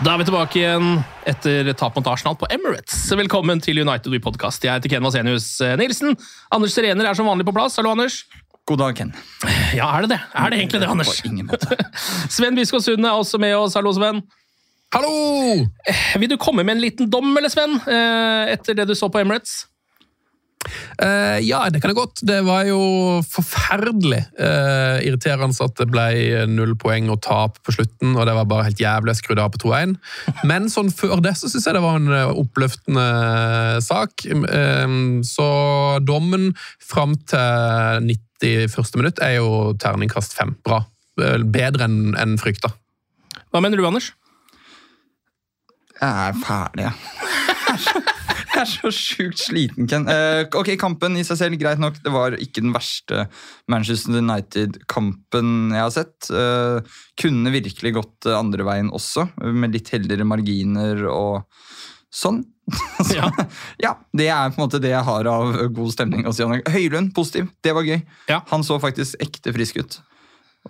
[0.00, 0.86] Da er vi tilbake igjen
[1.28, 3.02] etter tap mot Arsenal på Emirates.
[3.20, 4.62] Velkommen til United We Podcast.
[4.64, 6.14] Jeg heter Ken Vasenius Nilsen.
[6.56, 7.76] Anders Serener er som vanlig på plass.
[7.76, 8.22] Hallo, Anders.
[8.68, 9.10] God dag, Ken.
[9.76, 10.20] Ja, er det det?
[10.40, 11.12] Er det egentlig det, Anders?
[11.20, 11.76] På ingen måte.
[12.36, 13.76] Sven Biskår Sunde er også med oss.
[13.76, 14.22] Hallo, Sven.
[14.94, 15.10] Hallo!
[16.18, 17.76] Vil du komme med en liten dom, eller, Sven?
[17.84, 19.66] eh, Etter det du så på Emirates?
[21.00, 22.20] Eh, ja, det kan jeg godt.
[22.26, 22.80] Det var jo
[23.24, 28.48] forferdelig uh, irriterende at det ble null poeng og tap på slutten, og det var
[28.50, 29.14] bare helt jævlig.
[29.14, 29.96] Jeg skrudde av på 2-1.
[30.48, 33.08] Men sånn før det så syns jeg det var en eh, oppløftende
[33.86, 34.26] sak.
[34.28, 35.48] Uh, så
[36.04, 36.50] dommen
[36.84, 38.96] fram til 91.
[39.00, 40.54] minutt er jo terningkast fem.
[40.66, 40.82] Bra.
[41.16, 42.72] Bedre enn en frykta.
[43.50, 44.12] Hva mener du, Anders?
[46.00, 48.06] Jeg er ferdig, jeg.
[48.60, 50.04] Jeg er så sjukt sliten, Ken.
[50.12, 51.96] Eh, ok, Kampen i seg selv, greit nok.
[52.04, 53.22] Det var ikke den verste
[53.72, 56.28] Manchester United-kampen jeg har sett.
[56.28, 59.24] Eh, kunne virkelig gått eh, andre veien også,
[59.56, 61.46] med litt heldigere marginer og
[62.12, 62.42] sånn.
[63.00, 63.30] Så, Ja.
[63.82, 66.28] ja, Det er på en måte det jeg har av god stemning.
[66.28, 67.48] Høylund, positiv.
[67.64, 68.02] Det var gøy.
[68.28, 68.42] Ja.
[68.52, 69.98] Han så faktisk ekte frisk ut.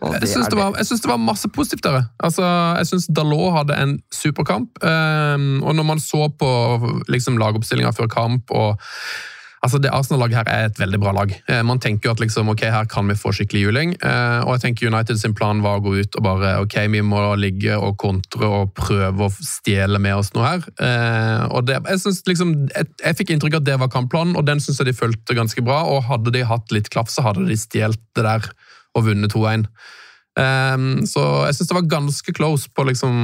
[0.00, 2.04] Jeg syns det, det var masse positivt der.
[2.22, 2.44] Altså,
[2.78, 4.78] jeg syns Dalot hadde en superkamp.
[4.86, 6.50] Um, og når man så på
[7.10, 8.78] liksom, lagoppstillinga før kamp og
[9.60, 11.34] altså, Det Arsenal-laget her er et veldig bra lag.
[11.48, 13.92] Eh, man tenker jo at liksom, ok, her kan vi få skikkelig juling.
[14.00, 17.02] Eh, og jeg tenker United sin plan var å gå ut og bare ok, vi
[17.04, 20.64] må ligge og kontre og prøve å stjele med oss noe her.
[20.80, 24.36] Eh, og det, jeg, synes, liksom, jeg, jeg fikk inntrykk av at det var kampplanen,
[24.38, 25.82] og den syns jeg de fulgte ganske bra.
[25.92, 28.52] Og hadde de hatt litt klaff, så hadde de stjålet det der
[28.96, 29.66] og vunnet 2-1.
[30.38, 33.14] Um, så jeg syns det var ganske close på liksom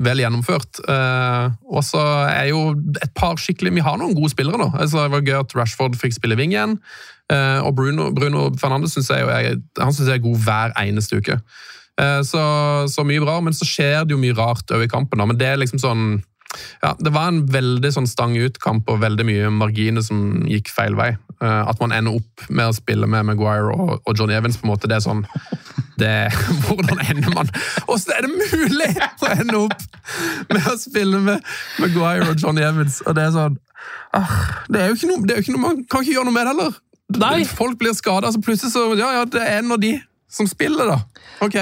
[0.00, 0.80] Vel gjennomført.
[0.88, 4.70] Uh, og så er jo et par skikkelig Vi har noen gode spillere nå.
[4.72, 6.78] Altså, det var gøy at Rashford fikk spille wing igjen.
[7.30, 9.60] Uh, og Bruno, Bruno Fernandes synes jeg, jeg,
[9.92, 11.38] synes jeg er god hver eneste uke.
[12.00, 12.42] Uh, så,
[12.90, 15.20] så mye bra, men så skjer det jo mye rart over i kampen.
[15.20, 15.28] Da.
[15.28, 16.08] Men det er liksom sånn
[16.82, 20.96] ja, Det var en veldig sånn stang ut-kamp og veldig mye marginer som gikk feil
[20.98, 21.12] vei.
[21.40, 24.66] Eh, at man ender opp med å spille med Maguire og, og John Evans, på
[24.66, 25.22] en måte, det er sånn
[26.00, 26.12] det,
[26.66, 27.48] Hvordan ender man
[27.88, 28.90] Åssen er det mulig
[29.24, 31.50] å ende opp med å spille med
[31.80, 33.00] Maguire og John Evans?
[33.06, 33.58] Og det er sånn
[34.16, 34.36] ah,
[34.68, 36.36] det, er jo ikke noe, det er jo ikke noe Man kan ikke gjøre noe
[36.36, 36.78] med det heller.
[37.20, 37.36] Nei.
[37.48, 39.96] Folk blir skada, så plutselig så Ja, ja, det er en av de
[40.30, 41.24] som spiller, da.
[41.42, 41.56] Ok.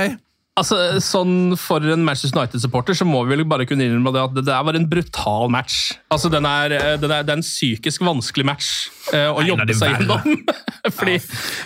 [0.59, 4.35] Altså, sånn For en Manchester United-supporter så må vi vel bare kunne innrømme det at
[4.37, 5.93] det der var en brutal match.
[6.13, 8.71] Altså, Den er, den er, det er en psykisk vanskelig match
[9.13, 10.43] uh, å Nei, jobbe seg gjennom.
[10.99, 11.17] Fordi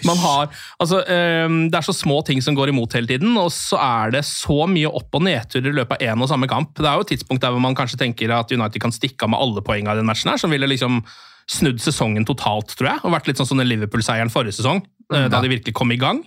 [0.08, 0.48] man har
[0.82, 4.16] altså, um, Det er så små ting som går imot hele tiden, og så er
[4.18, 6.74] det så mye opp- og nedturer i løpet av én og samme kamp.
[6.78, 9.34] Det er jo et tidspunkt der hvor man kanskje tenker at United kan stikke av
[9.34, 11.02] med alle poengene i den matchen, her, som ville liksom
[11.50, 13.02] snudd sesongen totalt, tror jeg.
[13.02, 16.00] Og vært litt sånn som den Liverpool-seieren forrige sesong, eh, da de virkelig kom i
[16.00, 16.22] gang.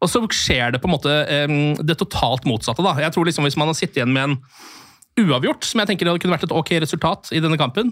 [0.00, 1.54] Og så skjer det på en måte eh,
[1.84, 2.82] det totalt motsatte.
[2.84, 2.94] da.
[3.04, 4.38] Jeg tror liksom Hvis man har sittet igjen med en
[5.20, 7.90] uavgjort, som jeg tenker hadde kunne vært et ok resultat i denne kampen,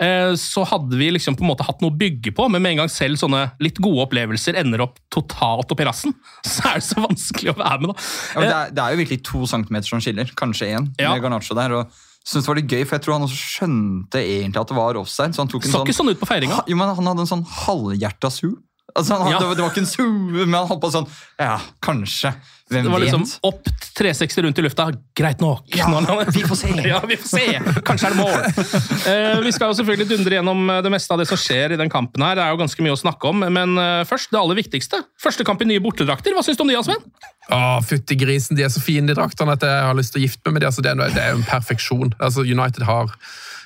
[0.00, 2.72] eh, så hadde vi liksom på en måte hatt noe å bygge på, men med
[2.76, 6.14] en gang selv sånne litt gode opplevelser ender opp totalt opp i rassen,
[6.46, 8.06] så er det så vanskelig å være med, da.
[8.32, 11.12] Ja, men det, er, det er jo virkelig to centimeter som skiller, kanskje én, Ja.
[11.12, 11.76] med Garnaccio der.
[11.82, 14.76] og synes det var litt gøy, for Jeg tror han også skjønte egentlig at det
[14.76, 15.34] var offside.
[15.34, 16.62] så han tok en Så ikke sånn ut på feiringa.
[16.68, 18.50] Jo, men Han hadde en sånn halvhjerta su.
[18.94, 19.38] Altså, han, Ja.
[19.38, 21.06] det, var, det var ikke en zoom, men han holdt på sånn
[21.38, 22.32] Ja, kanskje.
[22.70, 23.38] Hvem Det var liksom vet?
[23.42, 23.64] opp
[23.98, 24.84] 360 rundt i lufta.
[25.18, 25.64] Greit nok.
[25.74, 25.88] Ja,
[26.30, 26.68] vi får se.
[26.92, 27.46] ja, vi får se.
[27.82, 28.70] Kanskje er det mål.
[29.10, 31.80] Eh, vi skal jo selvfølgelig dundre gjennom eh, det meste av det som skjer i
[31.80, 32.22] den kampen.
[32.22, 32.38] her.
[32.38, 33.42] Det er jo ganske mye å snakke om.
[33.58, 35.02] Men eh, først, det aller viktigste.
[35.18, 36.30] Første kamp i nye bortedrakter.
[36.36, 37.02] Hva syns du om de, Asmen?
[37.50, 40.26] Å, fytti grisen, de er så fine, de draktene, at jeg har lyst til å
[40.28, 40.70] gifte meg med dem.
[40.70, 42.14] Altså, det, er, det er jo en perfeksjon.
[42.22, 43.10] Altså, United har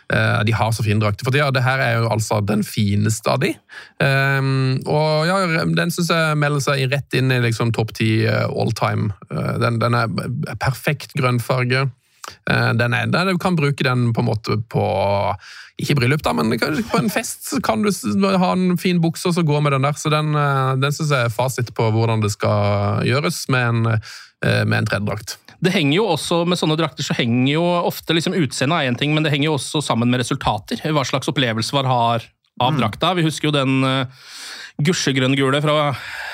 [0.08, 1.48] de har så fine drakter for tida.
[1.54, 3.54] Det her er jo altså den fineste av de.
[3.98, 8.44] Um, og ja, den syns jeg melder seg rett inn i liksom topp ti eh,
[8.44, 9.12] all time.
[9.30, 10.10] Eh, den, den er
[10.60, 11.86] perfekt grønnfarge.
[12.50, 14.84] Eh, Den er, den, du kan bruke den på en måte på
[15.80, 17.90] Ikke bryllup, da, men på en fest kan du
[18.38, 19.96] ha en fin bukse og så gå med den der.
[19.98, 23.86] Så den, eh, den syns jeg er fasit på hvordan det skal gjøres med en,
[24.44, 25.38] eh, med en tredjedrakt.
[25.64, 28.99] Det henger jo også, Med sånne drakter så henger jo ofte liksom utseendet er én
[29.00, 30.82] ting, men det henger jo også sammen med resultater.
[30.84, 32.26] Hva slags opplevelse man har
[32.62, 33.14] av drakta.
[33.19, 34.26] Vi husker jo den uh,
[34.84, 35.88] gusjegrønn-gule fra,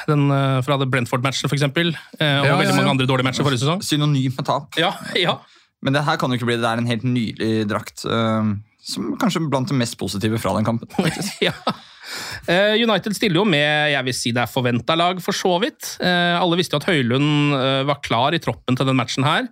[0.08, 1.64] den, uh, fra Brentford-matchen, f.eks.
[1.64, 1.86] Uh, og
[2.20, 3.84] Ja, ja, veldig mange andre dårlige matcher forrige sesong.
[3.86, 4.76] Synonym med tap.
[4.80, 5.38] Ja, ja.
[5.80, 6.64] Men det her kan jo ikke bli det.
[6.66, 8.04] Det er en helt nylig drakt.
[8.04, 10.88] Uh, som kanskje blant det mest positive fra den kampen.
[11.48, 11.54] ja.
[12.50, 15.96] Eh, United stiller jo med jeg vil si det er forventa lag, for så vidt.
[16.02, 19.50] Eh, alle visste jo at Høylund eh, var klar i troppen til den matchen her.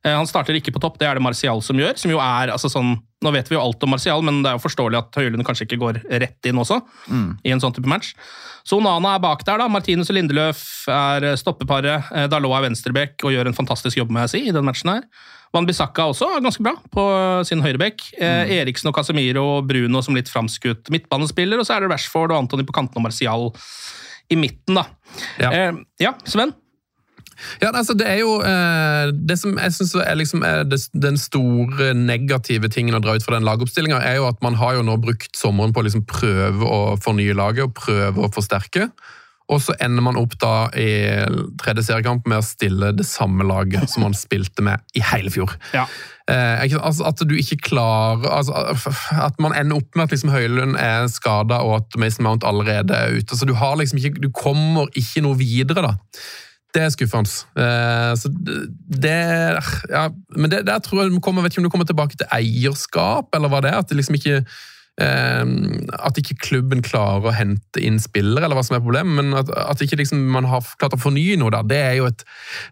[0.00, 1.92] Han starter ikke på topp, det er det Martial som gjør.
[2.00, 4.54] som jo er, altså sånn, Nå vet vi jo alt om Martial, men det er
[4.56, 6.78] jo forståelig at Høylund kanskje ikke går rett inn også.
[7.44, 8.14] i en sånn type match.
[8.64, 9.66] Så Onana er bak der, da.
[9.68, 12.08] Martinus og Lindeløf er stoppeparet.
[12.32, 15.04] Dalot er venstreback og gjør en fantastisk jobb, med jeg si, i den matchen her.
[15.54, 17.04] Van Bissaka også er ganske bra på
[17.48, 18.04] sin høyrebekk.
[18.22, 22.30] Eh, Eriksen og Casemiro og Bruno som litt framskutt midtbanespiller, og så er det Rashford
[22.30, 23.50] og Antony på kanten og Martial
[24.30, 24.86] i midten, da.
[25.42, 25.50] Ja.
[25.50, 26.54] Eh, ja, Sven?
[27.60, 31.16] Ja, altså Det er jo eh, Det som jeg synes er liksom er det, den
[31.18, 34.84] store negative tingen å dra ut fra den lagoppstillinga, er jo at man har jo
[34.86, 38.90] nå brukt sommeren på å liksom prøve å fornye laget og prøve å forsterke.
[39.50, 40.88] Og så ender man opp da i
[41.60, 45.56] tredje seriekamp med å stille det samme laget som man spilte med i hele fjor.
[45.74, 45.86] Ja.
[46.30, 48.54] Eh, altså, at du ikke klarer altså,
[49.18, 52.94] At man ender opp med at liksom Høylund er skada og at Mason Mount allerede
[52.94, 53.36] er ute.
[53.36, 55.94] Så du, har liksom ikke, du kommer ikke noe videre, da.
[56.70, 57.30] Det er skuffende.
[57.58, 59.16] Eh, så det,
[59.90, 60.04] ja,
[60.36, 63.50] Men det, der tror jeg kommer, vet ikke om du kommer tilbake til eierskap, eller
[63.50, 63.82] hva det er.
[63.82, 64.44] At det liksom ikke
[65.00, 69.16] At ikke klubben klarer å hente inn spillere, eller hva som er problemet.
[69.16, 72.08] Men at, at ikke liksom man har klart å fornye noe der, det er jo
[72.10, 72.24] et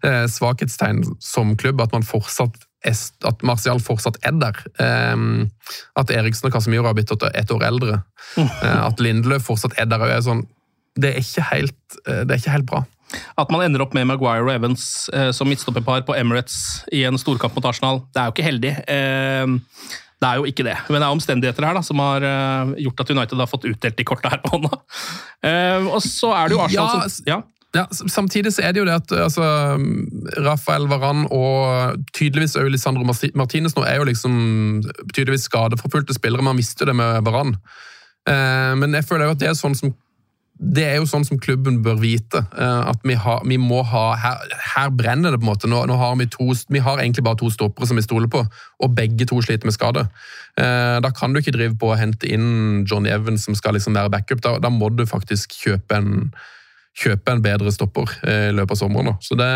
[0.05, 1.81] eh, svakhetstegn som klubb.
[1.81, 4.61] At man fortsatt er, at Martial fortsatt er der.
[4.83, 5.25] Eh,
[5.99, 8.03] at Eriksen og Casemiro har blitt et år eldre.
[8.37, 10.03] Eh, at Lindløf fortsatt er der.
[10.05, 10.43] er sånn,
[10.99, 12.83] det er ikke helt, eh, det er ikke helt bra.
[13.41, 14.83] At man ender opp med Maguire og Evans
[15.15, 18.73] eh, som midtstopperpar på Emirates i en storkamp mot Arsenal, det er jo ikke heldig.
[18.85, 20.75] Eh, det er jo ikke det.
[20.89, 23.95] Men det er omstendigheter her da, som har uh, gjort at United har fått utdelt
[23.95, 24.81] de korta her på hånda.
[25.45, 27.39] Uh, og så er det jo Arsenal Ja, som ja.
[27.75, 29.45] Ja, Samtidig så er det jo det at altså,
[30.41, 33.05] Rafael Varan og tydeligvis også Lisandro
[33.37, 34.33] Martinez nå er jo liksom
[35.13, 36.45] tydeligvis skadeforfulgte spillere.
[36.45, 37.53] Man visste jo det med Varan.
[38.29, 39.93] Eh, men jeg føler jo at det er sånn som
[40.59, 42.41] det er jo sånn som klubben bør vite.
[42.57, 44.41] eh, At vi, har, vi må ha Her,
[44.75, 45.69] her brenner det, på en måte.
[45.71, 48.43] Nå, nå har vi to Vi har egentlig bare to stoppere som vi stoler på,
[48.79, 50.07] og begge to sliter med skade.
[50.59, 53.95] Eh, Da kan du ikke drive på å hente inn Johnny Evans som skal liksom
[53.95, 54.41] være backup.
[54.41, 56.33] Da, da må du faktisk kjøpe en
[56.99, 59.11] kjøpe en bedre stopper eh, i løpet av sommeren.
[59.11, 59.15] Da.
[59.23, 59.49] Så det,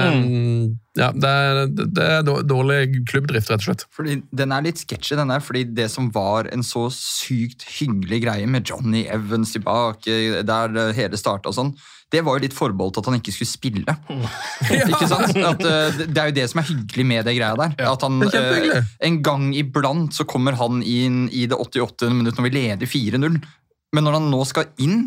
[0.99, 2.79] ja, det, er, det er dårlig
[3.09, 3.87] klubbdrift, rett og slett.
[3.95, 8.21] Fordi Den er litt sketsjy, den der, fordi det som var en så sykt hyggelig
[8.25, 11.75] greie med Johnny Evans tilbake, der hele starta og sånn,
[12.13, 13.95] det var jo litt forbeholdt at han ikke skulle spille.
[14.69, 15.33] Ikke sant?
[15.33, 17.73] At, eh, det- er jo det som er hyggelig med det greia der.
[17.89, 22.11] At han, Det er eh, en gang iblant så kommer han inn i det 88.
[22.13, 23.41] minutt når vi leder 4-0.
[23.93, 25.03] Men når han nå skal inn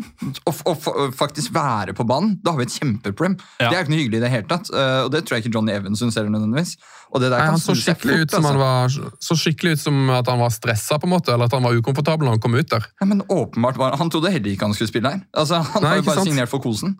[0.47, 3.33] og, og, og faktisk være på banen, da har vi et kjempeproblem.
[3.59, 3.67] Ja.
[3.67, 4.69] Det er jo ikke noe hyggelig i det hele tatt.
[4.71, 6.77] eh, Og det tror jeg ikke Johnny Evans syns heller nødvendigvis.
[7.11, 9.03] Og det der Nei, han så skikkelig, fort, ut som han altså.
[9.03, 11.63] var, så skikkelig ut som at han var stressa, på en måte, eller at han
[11.67, 12.87] var ukomfortabel når han kom ut der.
[13.01, 15.21] Ja, men åpenbart var Han trodde heller ikke han skulle spille her.
[15.35, 16.31] Altså, Han Nei, har jo bare sant?
[16.31, 16.97] signert for kosen.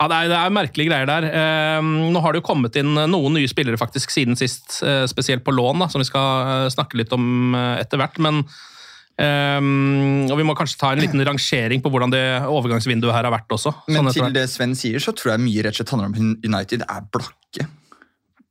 [0.00, 1.26] Ja, det er, det er merkelige greier der.
[1.28, 1.82] Eh,
[2.14, 5.52] nå har det jo kommet inn noen nye spillere faktisk siden sist, eh, spesielt på
[5.52, 8.16] lån, da, som vi skal eh, snakke litt om eh, etter hvert.
[8.24, 8.40] Men
[9.20, 9.60] eh,
[10.30, 13.52] Og vi må kanskje ta en liten rangering på hvordan det overgangsvinduet her har vært
[13.56, 13.74] også.
[13.88, 16.36] Men sånn til det Sven sier, så tror jeg mye rett og slett handler om
[16.46, 17.68] United er blakke.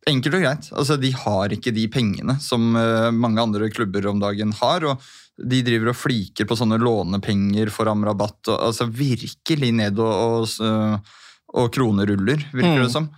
[0.10, 0.70] Enkelt og greit.
[0.74, 4.86] Altså, De har ikke de pengene som eh, mange andre klubber om dagen har.
[4.90, 5.04] og
[5.38, 8.40] De driver og fliker på sånne lånepenger for Amrabat.
[8.50, 11.12] Og, altså Virkelig ned og, og,
[11.60, 12.84] og kroneruller, virker Mm.
[12.88, 13.10] det som.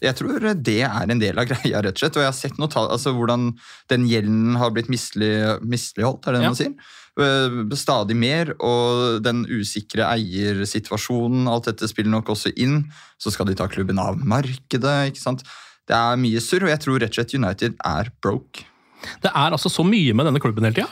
[0.00, 2.16] Jeg tror det er en del av greia, rett og slett.
[2.16, 3.50] Og jeg har sett noe altså hvordan
[3.92, 5.28] den gjelden har blitt mislig,
[5.60, 6.54] misligholdt, er det det Ja.
[6.54, 6.74] man sier?
[7.18, 12.84] Eh, stadig mer, og den usikre eiersituasjonen, alt dette spiller nok også inn.
[13.18, 15.46] Så skal de ta klubben av markedet, ikke sant.
[15.90, 18.69] Det er mye surr, og jeg tror rett og slett United er broke.
[19.22, 20.88] Det er altså så mye med denne klubben hele tida.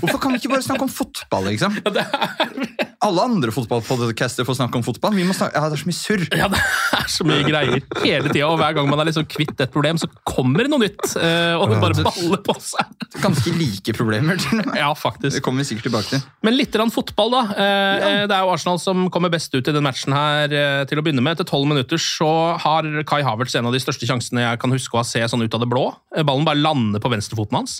[0.00, 1.78] Hvorfor kan vi ikke bare snakke om fotball, liksom?
[3.00, 5.14] Alle andre fotballpodcaster får snakke om fotball.
[5.16, 6.24] Vi må snakke, ja, Det er så mye surr.
[6.36, 6.60] Ja, det
[6.98, 9.96] er så mye greier hele tida, og hver gang man er liksom kvitt et problem,
[10.00, 11.00] så kommer det noe nytt.
[11.16, 12.92] eh, Og det bare baller på seg.
[13.22, 14.36] Ganske like problemer.
[14.76, 15.38] Ja, faktisk.
[15.38, 16.24] Det kommer vi sikkert tilbake til.
[16.44, 17.42] Men litt fotball, da.
[17.56, 20.48] Eh, eh, Det er jo Arsenal som kommer best ut i den matchen her
[20.84, 21.38] til å begynne med.
[21.38, 24.98] Etter tolv minutter så har Kai Havertz en av de største sjansene jeg kan huske
[25.00, 25.94] å se sånn ut av det blå.
[26.20, 27.76] Ballen bare lander på venstrefoten hans.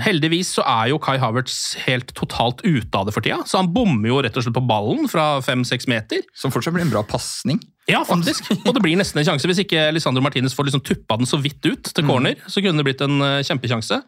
[0.00, 3.68] Heldigvis så er jo Kai Havertz helt totalt ute av det for tida, så han
[3.74, 6.24] bommer jo rett og slett på ballen fra fem-seks meter.
[6.32, 7.60] Som fortsatt blir en bra pasning.
[7.90, 8.48] Ja, faktisk.
[8.64, 9.48] Og det blir nesten en sjanse.
[9.50, 12.78] Hvis ikke Lisandro Martinez får liksom tuppa den så vidt ut til corner, så kunne
[12.78, 14.00] det blitt en kjempesjanse.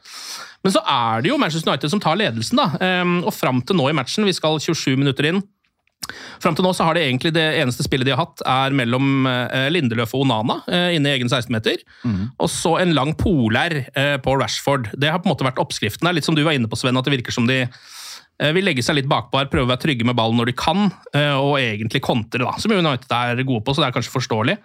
[0.62, 2.68] Men så er det jo Manchester United som tar ledelsen, da.
[2.80, 5.42] Ehm, Og fram til nå i matchen, vi skal 27 minutter inn.
[6.42, 9.26] Fram til nå så har det egentlig det eneste spillet de har hatt, er mellom
[9.28, 11.84] eh, Lindeløf og Onana eh, inne i egen 16-meter.
[12.42, 14.90] Og så en lang polær eh, på Rashford.
[14.98, 16.16] Det har på en måte vært oppskriften her.
[16.18, 17.64] Litt som du var inne på, Sven, at det virker som de
[18.42, 20.88] vil legge seg litt bakpå her, prøve å være trygge med ballen når de kan,
[21.38, 24.56] og egentlig kontre, da, som United er gode på, så det er kanskje forståelig.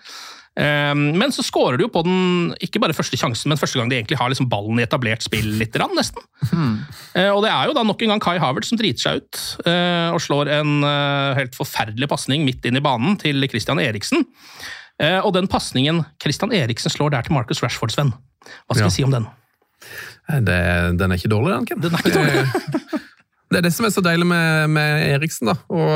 [0.57, 3.89] Eh, Men så skårer du jo på den, ikke bare første sjansen, men første gang
[3.91, 6.23] de egentlig har liksom ballen i etablert spill litt, nesten.
[6.51, 6.79] Hmm.
[7.35, 10.09] Og det er jo da nok en gang Kai Havertz som driter seg ut eh,
[10.13, 14.25] og slår en eh, helt forferdelig pasning midt inn i banen til Christian Eriksen.
[14.99, 18.13] Eh, Og den pasningen Christian Eriksen slår der til Marcus Rashford, Sven,
[18.65, 18.89] Hva skal Ja.
[18.89, 19.27] jeg si om den?
[20.29, 21.81] Eh, Det, den er ikke dårlig, den, Ken.
[21.85, 23.01] Den er ikke dårlig.
[23.47, 25.51] Det er det som er så deilig med, med Eriksen.
[25.51, 25.55] da.
[25.71, 25.91] Og,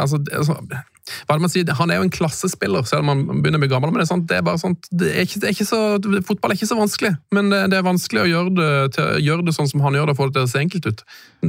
[0.00, 1.70] altså, hva er det man sier?
[1.78, 3.92] Han er jo en klassespiller, selv om han begynner å bli gammel.
[3.92, 5.80] men Det er, sånn, det er bare sånt, det er ikke, det er ikke så,
[6.26, 9.46] Fotball er ikke så vanskelig, men det, det er vanskelig å gjøre det, til, gjøre
[9.46, 11.04] det sånn som han gjør det, og få det til å se enkelt ut.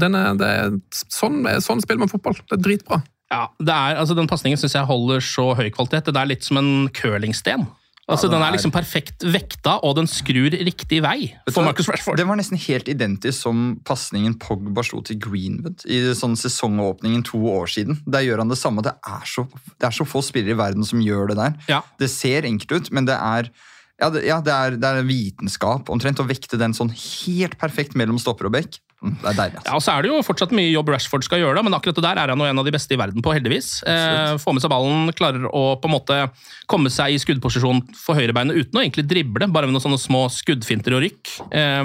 [0.05, 2.37] Den er, er, sånn, sånn spiller man fotball.
[2.43, 3.01] Det er dritbra.
[3.33, 6.13] Ja, er, altså Den pasningen syns jeg holder så høy kvalitet.
[6.13, 7.65] Det er litt som en curlingsten.
[8.07, 11.63] Altså, den den er- er liksom perfekt vekta, og den skrur riktig vei for?
[11.65, 12.15] Marcus Rashford.
[12.17, 17.37] Den var nesten helt identisk som pasningen Pogba slo til Greenwood i sånn sesongåpningen to
[17.37, 17.99] år siden.
[18.07, 18.81] Der gjør han det samme.
[18.81, 19.43] Det er så,
[19.77, 21.53] det er så få spillere i verden som gjør det der.
[21.67, 21.81] Ja.
[21.99, 23.49] Det ser enkelt ut, men det er
[23.99, 27.95] ja, det, ja, det, er, det er vitenskap omtrent å vekte den sånn helt perfekt
[27.97, 28.77] mellom stopper og bekk.
[28.97, 29.59] Mm, Det er deilig.
[29.61, 31.99] Ja, og så er det jo fortsatt mye jobb Rashford skal gjøre, da, men akkurat
[31.99, 33.83] det der er han jo en av de beste i verden på, heldigvis.
[33.85, 36.19] Eh, får med seg ballen, klarer å på en måte
[36.71, 40.25] komme seg i skuddposisjon for høyrebeinet uten å egentlig drible, bare med noen sånne små
[40.33, 41.35] skuddfinter og rykk.
[41.51, 41.83] Eh,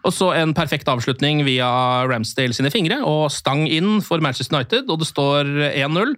[0.00, 1.66] og så en perfekt avslutning via
[2.08, 6.14] Ramsdale sine fingre, og stang inn for Manchester United, og det står 1-0.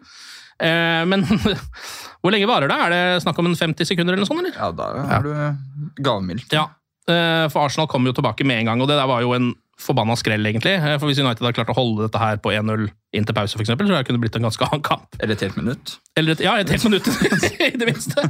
[0.62, 1.24] Eh, men
[2.22, 2.78] hvor lenge varer det?
[2.78, 4.54] Er det snakk om en 50 sekunder eller noe sånt, eller?
[4.54, 6.44] Ja, da er du gavmild.
[6.54, 6.68] Ja,
[7.10, 9.54] eh, for Arsenal kom jo tilbake med en gang, og det der var jo en
[9.82, 10.74] forbanna skrell, egentlig.
[10.78, 13.56] Eh, For Hvis United hadde klart å holde dette her på 1-0 inn til pause,
[13.58, 15.18] for eksempel, så kunne det blitt en ganske annen kamp.
[15.20, 15.96] Eller et helt minutt.
[16.16, 17.08] Eller et, ja, et helt minutt,
[17.66, 18.24] i det minste.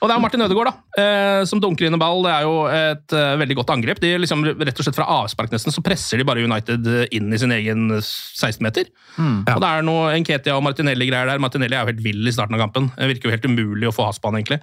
[0.00, 2.22] Og det er Martin Ødegaard, da, eh, som dunker inn en ball.
[2.24, 4.00] Det er jo et eh, veldig godt angrep.
[4.04, 7.40] De liksom, rett og slett Fra avspark nesten, så presser de bare United inn i
[7.42, 8.88] sin egen 16-meter.
[9.18, 11.42] Og det er noe Enketia og Martinelli-greier der.
[11.42, 12.90] Martinelli er jo helt vill i starten av kampen.
[12.96, 14.62] Det virker jo helt umulig å få has på han, egentlig.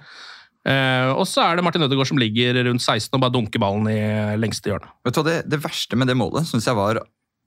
[0.68, 3.88] Eh, og så er det Martin Ødegaard som ligger rundt 16 og bare dunker ballen
[3.90, 3.98] i
[4.38, 4.92] lengste hjørne.
[5.06, 7.00] Vet du hva, det, det verste med det målet synes jeg var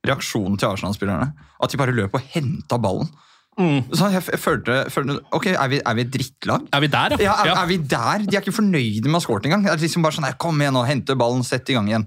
[0.05, 1.31] reaksjonen til Arsenal-spillerne.
[1.63, 3.07] At de bare løp og henta ballen.
[3.55, 6.65] Så jeg, jeg følte, følte Ok, er vi, er vi et drittlag?
[6.75, 8.25] Er vi der, Ja, er, er vi der?
[8.27, 9.63] De er ikke fornøyde med å ha skåret engang.
[9.63, 12.03] Det er liksom bare sånn, Kom igjen, nå, hente ballen, sett i gang igjen.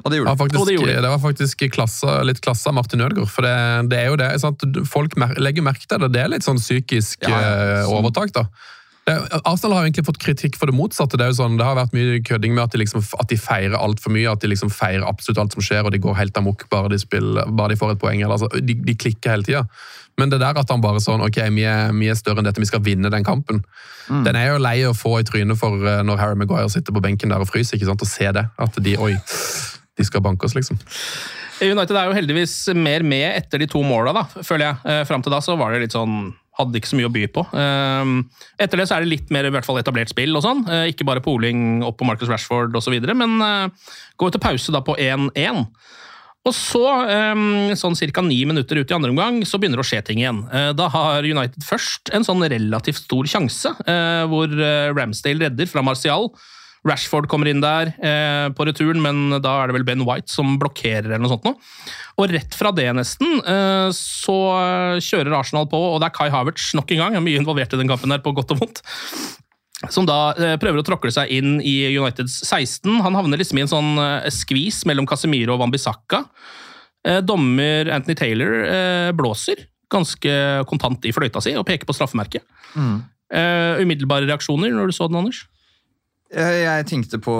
[0.00, 0.38] Og det gjorde de.
[0.40, 1.02] faktisk, Og det gjorde de.
[1.04, 3.28] det var faktisk klasse, litt klasse av Martin Ødegaard.
[3.32, 3.52] For det,
[3.92, 4.30] det er jo det.
[4.40, 4.64] Sant?
[4.88, 6.10] Folk mer, legger merke til det.
[6.16, 7.98] Det er litt sånn psykisk Ja, ja, sånn.
[8.00, 8.46] overtak, da.
[9.06, 9.14] Det,
[9.46, 11.18] Arsenal har jo egentlig fått kritikk for det motsatte.
[11.20, 14.10] Det sånn, det har vært mye kødding med at de, liksom, at de feirer altfor
[14.14, 14.32] mye.
[14.32, 16.98] At de liksom feirer absolutt alt som skjer, og de går helt amok bare de,
[16.98, 18.18] spiller, bare de får et poeng.
[18.24, 19.62] Eller, altså, de, de klikker hele tida.
[20.18, 22.62] Men det der at han bare sånn Ok, vi er, vi er større enn dette,
[22.62, 23.62] vi skal vinne den kampen.
[24.08, 27.02] Den er jo lei å få i trynet for eh, når Harry Maguire sitter på
[27.04, 27.76] benken der og fryser.
[27.76, 28.46] ikke sant, Og se det.
[28.58, 29.12] At de Oi,
[29.96, 30.80] de skal banke oss, liksom.
[31.62, 34.80] United er jo heldigvis mer med etter de to måla, da, føler jeg.
[34.92, 37.26] Eh, Fram til da så var det litt sånn Hadde ikke så mye å by
[37.34, 37.42] på.
[37.52, 38.12] Eh,
[38.64, 40.62] Etter det så er det litt mer i hvert fall etablert spill og sånn.
[40.72, 44.80] Eh, Ikke bare poling opp på Marcus Rashford osv., men eh, går til pause da
[44.80, 45.66] på 1-1.
[46.46, 48.22] Og så, eh, sånn ca.
[48.22, 50.44] ni minutter ut i andre omgang, så begynner det å skje ting igjen.
[50.48, 53.74] Eh, Da har United først en sånn relativt stor sjanse,
[54.30, 54.48] hvor
[54.96, 56.30] Ramsdale redder fra Martial.
[56.86, 60.56] Rashford kommer inn der eh, på returen, men da er det vel Ben White som
[60.60, 61.08] blokkerer.
[61.10, 61.54] eller noe sånt nå.
[62.16, 64.36] Og rett fra det nesten eh, så
[65.04, 67.18] kjører Arsenal på, og det er Kai Havertz nok en gang.
[67.18, 68.82] er mye involvert i den kampen her, på godt og vondt.
[69.92, 73.02] Som da eh, prøver å tråkle seg inn i Uniteds 16.
[73.04, 76.22] Han havner liksom i en sånn eh, skvis mellom Casemiro og Wambisaka.
[77.06, 80.32] Eh, dommer Anthony Taylor eh, blåser ganske
[80.66, 82.42] kontant i fløyta si og peker på straffemerket.
[82.74, 82.96] Mm.
[83.36, 85.44] Eh, umiddelbare reaksjoner når du så den, Anders?
[86.26, 87.32] Jeg, jeg tenkte på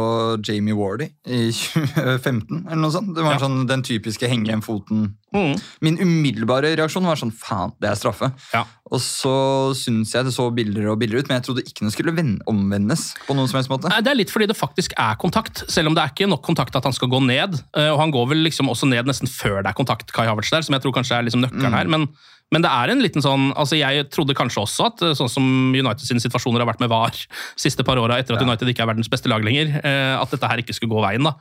[0.46, 3.14] Jamie Wardy i 2015, eller noe sånt.
[3.16, 3.40] Det var Ja.
[3.42, 5.16] sånn den typiske henge igjen foten.
[5.34, 5.56] Mm.
[5.82, 8.28] Min umiddelbare reaksjon var sånn faen, det er straffe.
[8.54, 8.62] Ja.
[8.86, 9.32] Og så
[9.76, 12.14] syns jeg det så billigere og billigere ut, men jeg trodde ikke den skulle
[12.46, 13.90] omvendes på noen som helst måte.
[13.90, 16.44] Nei, Det er litt fordi det faktisk er kontakt, selv om det er ikke nok
[16.46, 17.58] kontakt at han skal gå ned.
[17.76, 20.50] Eh, Og han går vel liksom også ned nesten før det er kontakt, Kai Havertz
[20.54, 21.88] der, som jeg tror kanskje er liksom nøkkelen her.
[21.90, 22.06] Men,
[22.54, 25.46] men det er en liten sånn altså Jeg trodde kanskje også at eh, sånn som
[25.74, 27.16] United sine situasjoner har vært med VAR
[27.58, 30.50] siste par åra etter at United ikke er verdens beste lag lenger, eh, at dette
[30.50, 31.26] her ikke skulle gå veien.
[31.26, 31.34] da.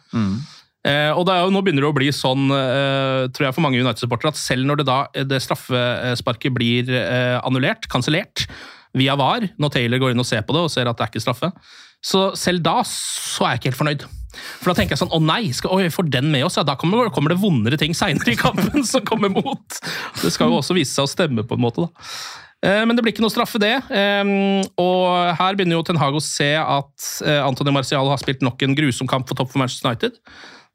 [0.85, 3.81] Eh, og det er jo, Nå begynner det å bli sånn tror jeg for mange
[3.81, 4.99] United-supportere at selv når det da
[5.33, 6.91] det straffesparket blir
[7.41, 8.45] annullert, kansellert,
[8.95, 11.11] via VAR, når Taylor går inn og ser på det og ser at det er
[11.11, 11.49] ikke straffe,
[12.05, 14.05] så selv da så er jeg ikke helt fornøyd.
[14.61, 16.57] For da tenker jeg sånn Å nei, skal, oi, får den med oss?
[16.59, 19.79] Ja, da kommer, kommer det vondere ting seinere i kampen som kommer mot.
[20.21, 21.85] Det skal jo også vise seg å stemme, på en måte.
[21.85, 22.09] da.
[22.65, 23.75] Eh, Men det blir ikke noe straffe, det.
[23.89, 24.33] Eh,
[24.81, 28.61] Og her begynner jo Ten Hag å se at Antony Anthony Marcial har spilt nok
[28.65, 30.19] en grusom kamp for topp for Manchester United.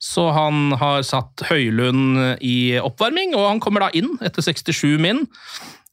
[0.01, 5.27] Så han har satt Høylund i oppvarming, og han kommer da inn etter 67 min.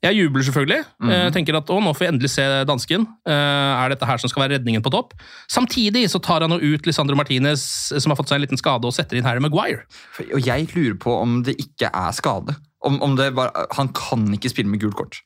[0.06, 0.84] Jeg jubler selvfølgelig.
[1.10, 3.08] Eh, tenker at å, nå får vi endelig se dansken.
[3.26, 3.34] Eh,
[3.82, 5.16] er dette her som skal være redningen på topp?
[5.50, 7.64] Samtidig så tar han jo ut Lisandro Martinez,
[7.98, 9.88] som har fått seg en liten skade, og setter inn Harry Maguire.
[10.30, 12.54] Og jeg lurer på om det ikke er skade.
[12.86, 15.18] Om, om det bare, han kan ikke spille med gult kort.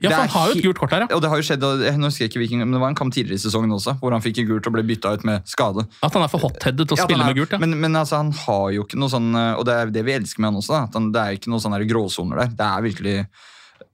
[0.00, 1.16] Ja, for han har jo et gult kort her, ja.
[1.16, 3.40] Og det har jo skjedd, jeg, husker ikke hvilken, men det var en kamp tidligere
[3.40, 5.86] i sesongen også, hvor han fikk gult og ble bytta ut med skade.
[6.04, 7.60] At han er for hot-headed til å Ja, spille er- med gult, ja.
[7.64, 10.44] Men, men altså, han har jo ikke noe sånn Og det er det vi elsker
[10.44, 10.76] med han også.
[10.76, 12.52] Da, han, det er ikke noe sånn gråsoner der.
[12.60, 13.16] Det er virkelig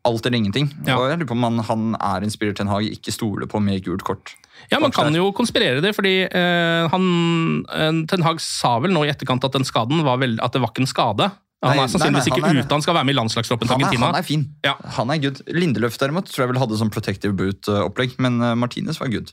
[0.08, 0.70] alt eller ingenting.
[0.86, 0.96] Ja.
[0.98, 3.84] Og jeg lurer på om han, er en spiller Ten Hag ikke stoler på med
[3.86, 4.34] gult kort.
[4.70, 7.06] Ja, Man kan jo konspirere det, fordi eh, han,
[7.66, 10.62] eh, Ten Hag sa vel nå i etterkant at den skaden var vel, at det
[10.62, 11.30] var ikke en skade.
[11.62, 14.08] Han er sannsynligvis ikke ute, han skal være med i landslagstroppen til Argentina.
[14.10, 14.44] han er fin.
[14.66, 14.72] Ja.
[14.96, 15.40] Han er good.
[15.46, 19.30] Lindeløf derimot tror jeg vel hadde sånn protective boot-opplegg, men eh, Martinez var good.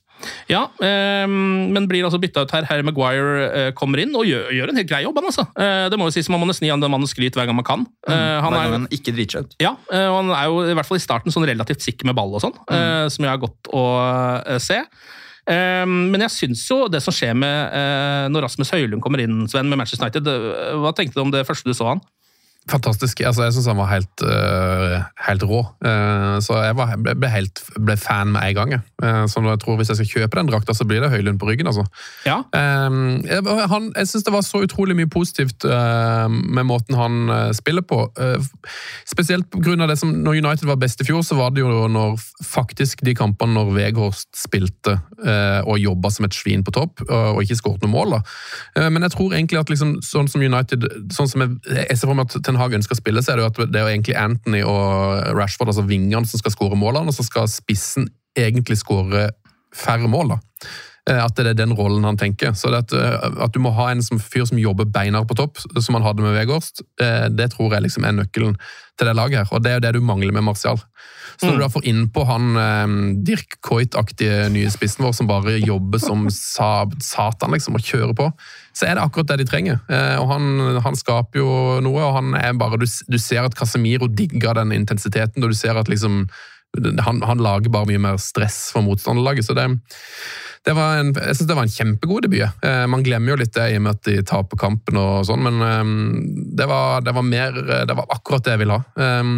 [0.52, 2.68] Ja, eh, men blir altså bytta ut her.
[2.70, 5.18] Harry Maguire eh, kommer inn og gjør, gjør en helt grei jobb.
[5.18, 5.48] han altså.
[5.58, 7.58] Eh, det må jo sies, Man må nesten gi han den mannen skryt hver gang
[7.58, 7.88] man kan.
[8.06, 9.56] Eh, han Hver er, gang han ikke driter seg ut.
[9.65, 12.18] ja, eh, og han er jo i hvert fall i starten sånn relativt sikker med
[12.20, 13.84] ball og sånn, eh, som jeg har godt å
[14.62, 14.78] se.
[15.50, 19.65] Eh, men jeg syns jo det som skjer med når Rasmus Høylund kommer inn, Sven,
[19.72, 20.30] med Manchester United
[20.84, 22.04] Hva tenkte du om det første du så han?
[22.67, 23.22] Fantastisk.
[23.26, 25.62] altså Jeg syns han var helt, uh, helt rå.
[25.86, 28.74] Uh, så jeg var, ble, ble, helt, ble fan med en gang.
[28.76, 28.82] jeg.
[29.04, 31.48] Eh, så jeg tror Hvis jeg skal kjøpe den drakta, så blir det Høylund på
[31.50, 31.67] ryggen.
[31.67, 31.86] altså.
[32.26, 37.82] Ja, jeg, han, jeg syns det var så utrolig mye positivt med måten han spiller
[37.82, 38.00] på.
[39.08, 39.88] Spesielt pga.
[39.88, 43.15] det som når United var best i fjor, så var det jo når faktisk de
[43.15, 45.00] kampene når Veghorst spilte
[45.65, 48.19] og jobba som et svin på topp, og, ikke skåret noe mål.
[48.76, 52.17] men jeg tror egentlig at liksom, sånn som United sånn som jeg, jeg ser for
[52.17, 54.18] meg at Ten Hag ønsker å spille, så er det jo at det er egentlig
[54.18, 59.28] Anthony og Rashford, altså vingene, som skal skåre målene, og så skal spissen egentlig skåre
[59.76, 60.34] færre mål.
[60.34, 60.70] da.
[61.08, 62.56] Eh, At det er den rollen han tenker.
[62.58, 65.62] Så at, eh, at du må ha en som, fyr som jobber beinhardt på topp,
[65.80, 66.84] som han hadde med Vegårst,
[67.32, 68.58] det tror jeg liksom er nøkkelen
[69.00, 69.54] til det laget her.
[69.56, 70.80] Og det er jo det du mangler med Martial.
[71.40, 72.94] Så når du da får innpå han eh,
[73.28, 78.28] Dirk Coit-aktige nye spissen vår, som bare jobber som satan liksom, og kjører på,
[78.76, 79.80] så er det akkurat det de trenger.
[79.88, 81.50] Eh, og han, han skaper jo
[81.86, 85.58] noe, og han er bare Du, du ser at Casemiro digger den intensiteten, og du
[85.58, 86.26] ser at liksom
[86.77, 89.45] han, han lager bare mye mer stress for motstanderlaget.
[89.45, 89.67] så det
[90.67, 92.63] det var en, jeg synes det var en kjempegod debut.
[92.67, 95.45] Eh, man glemmer jo litt det i og med at de taper kampen, og sånn,
[95.45, 95.93] men eh,
[96.60, 97.55] det, var, det, var mer,
[97.88, 98.84] det var akkurat det jeg ville ha.
[98.99, 99.32] Eh,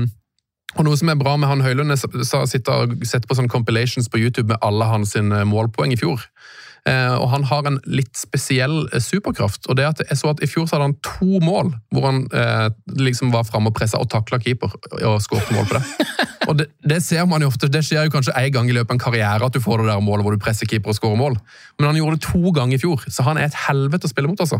[0.71, 4.07] og Noe som er bra med han Høylund, jeg sitter og setter på sånne compilations
[4.09, 6.23] på YouTube med alle hans målpoeng i fjor.
[6.89, 9.67] Eh, og han har en litt spesiell eh, superkraft.
[9.69, 12.23] og det at jeg så at I fjor så hadde han to mål hvor han
[12.33, 15.83] eh, liksom var framme og pressa og takla keeper og skåret mål på det.
[16.49, 18.89] Og det, det ser man jo ofte, det skjer jo kanskje én gang i løpet
[18.89, 21.19] av en karriere at du får det der målet hvor du presser keeper og skårer
[21.19, 21.35] mål.
[21.77, 24.31] Men han gjorde det to ganger i fjor, så han er et helvete å spille
[24.31, 24.41] mot.
[24.41, 24.57] altså.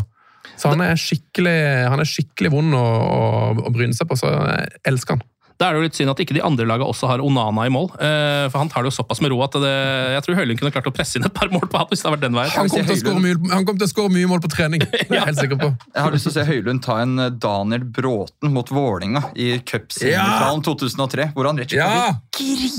[0.56, 1.56] Så han er skikkelig,
[1.90, 3.26] han er skikkelig vond å, å,
[3.66, 5.26] å bryne seg på, så jeg elsker han.
[5.62, 7.70] Da er det jo litt synd at ikke de andre lagene også har Onana i
[7.70, 7.86] mål.
[8.02, 9.70] eh, For han tar det jo såpass med ro at det,
[10.16, 12.08] jeg tror Høylund kunne klart å presse inn et par mål på han hvis det
[12.10, 12.50] hadde vært den veien.
[12.56, 14.82] Han kommer til å score mye, han kommer til å skåre mye mål på trening,
[14.90, 15.70] det er jeg helt sikker på.
[15.94, 19.52] Jeg har lyst til å se Høylund ta en eh, Daniel Bråten mot Vålinga i
[19.62, 22.10] cupsemifinalen 2003, hvor han rett og slett Ja!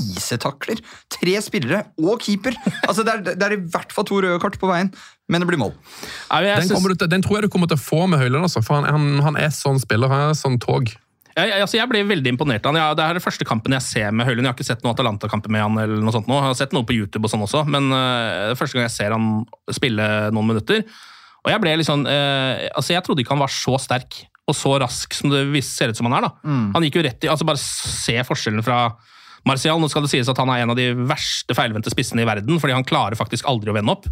[0.04, 0.80] grisetakler
[1.14, 2.56] tre spillere og keeper.
[2.88, 4.90] Altså, det, er, det er i hvert fall to røde kart på veien,
[5.30, 5.72] men det blir mål.
[6.28, 8.62] Den, synes- du til, den tror jeg du kommer til å få med Høylund, altså,
[8.64, 10.12] for han, han, han er sånn spiller.
[10.12, 10.92] Han er sånn tog.
[11.34, 12.78] Jeg, jeg, altså jeg ble veldig imponert av han.
[12.78, 14.46] Jeg, det er den første kampen jeg ser med Høylund.
[14.46, 16.36] Jeg har ikke sett noen Atalanta-kamper med han, eller noe sånt nå.
[16.38, 18.94] Jeg har sett noe på YouTube og sånn også, men uh, det første gang jeg
[18.94, 19.32] ser han
[19.74, 20.84] spille noen minutter.
[21.44, 24.56] Og jeg ble litt sånn eh, Altså, jeg trodde ikke han var så sterk og
[24.56, 26.26] så rask som det ser ut som han er.
[26.26, 26.30] da.
[26.44, 26.64] Mm.
[26.74, 28.78] Han gikk jo rett i, altså Bare se forskjellen fra
[29.48, 29.80] Martial.
[29.80, 32.60] Nå skal det sies at han er en av de verste feilvendte spissene i verden,
[32.60, 34.08] fordi han klarer faktisk aldri å vende opp.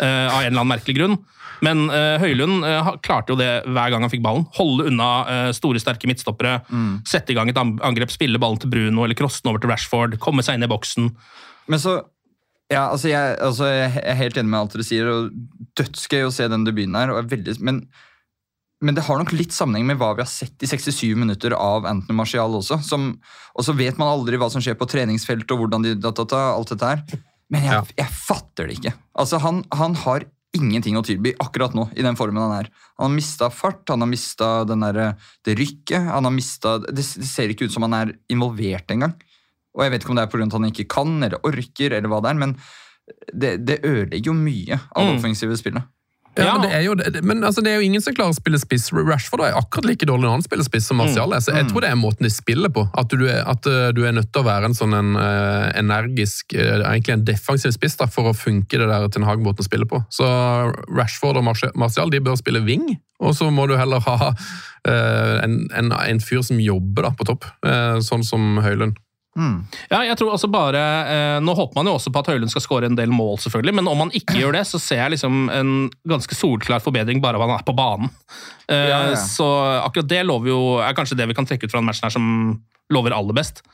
[0.00, 1.18] Eh, av en eller annen merkelig grunn.
[1.64, 4.44] Men uh, Høylund uh, klarte jo det hver gang han fikk ballen.
[4.58, 6.58] Holde unna uh, store, sterke midtstoppere.
[6.68, 6.98] Mm.
[7.08, 10.18] Sette i gang et angrep, spille ballen til Bruno eller crosse den over til Rashford.
[10.22, 11.08] Komme seg inn i boksen.
[11.72, 12.02] Men så
[12.66, 15.30] ja, altså jeg, altså jeg er helt enig med alt dere sier, og
[15.78, 17.12] dødsgøy å se den debuten her.
[17.12, 17.84] Og er veldig, men,
[18.82, 21.86] men det har nok litt sammenheng med hva vi har sett i 67 minutter av
[21.86, 22.80] Anthony Martial også.
[22.86, 23.12] Som,
[23.54, 26.26] og så vet man aldri hva som skjer på treningsfeltet og hvordan de da, da,
[26.26, 27.22] da, alt dette her.
[27.52, 28.94] Men jeg, jeg fatter det ikke.
[29.14, 30.24] Altså, han, han har
[30.56, 32.70] ingenting å tilby akkurat nå, i den formen han er.
[32.96, 36.08] Han har mista fart, han har mista det rykket.
[36.08, 39.14] han har mistet, det, det ser ikke ut som han er involvert engang.
[39.76, 40.46] Og jeg vet ikke om det er pga.
[40.46, 42.56] at han ikke kan eller orker, eller hva det er, men
[43.32, 45.18] det, det ødelegger jo mye av det Mm.
[45.18, 45.84] offensive spillet.
[46.36, 46.94] Ja, men, det er jo,
[47.24, 48.90] men altså, det er jo ingen som klarer å spille spiss.
[48.92, 51.40] Rashford er akkurat like dårlig når han spiller spiss som Martial er.
[51.44, 52.84] Så jeg tror det er måten de spiller på.
[52.98, 56.52] At du at uh, du er nødt til å være en sånn en, uh, energisk,
[56.58, 59.88] uh, egentlig en defensiv spiss da, for å funke det der Ten Hag-måten å spille
[59.88, 60.02] på.
[60.12, 60.28] Så
[60.92, 62.90] Rashford og Martial de bør spille wing,
[63.22, 67.28] og så må du heller ha uh, en, en, en fyr som jobber da, på
[67.32, 67.48] topp,
[68.04, 69.00] sånn som Høylund.
[69.90, 72.64] Ja, jeg tror altså bare, eh, Nå håper man jo også på at Høylund skal
[72.64, 75.50] skåre en del mål, selvfølgelig, men om han ikke gjør det, så ser jeg liksom
[75.52, 75.72] en
[76.08, 78.12] ganske solklar forbedring bare at han er på banen.
[78.70, 79.16] Eh, Ja, ja.
[79.16, 79.46] Så
[79.84, 82.14] akkurat det lover jo, er kanskje det vi kan trekke ut fra den matchen her
[82.14, 82.28] som
[82.92, 83.64] lover aller best.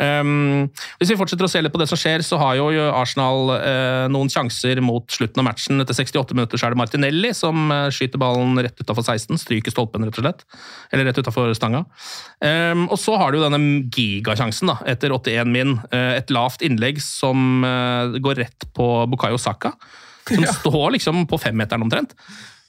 [0.00, 3.50] Um, hvis vi fortsetter å se litt på det som skjer, så har jo Arsenal
[3.52, 5.80] uh, noen sjanser mot slutten av matchen.
[5.84, 9.40] Etter 68 minutter så er det Martinelli som uh, skyter ballen rett utafor 16.
[9.40, 10.44] Stryker stolpen, rett og slett.
[10.92, 11.84] Eller rett utafor stanga.
[12.40, 15.76] Um, og så har du jo denne gigasjansen da, etter 81 min.
[15.92, 17.60] Uh, et lavt innlegg som
[18.24, 19.74] går rett på Bukayo Saka.
[20.28, 22.16] Som står liksom på femmeteren omtrent.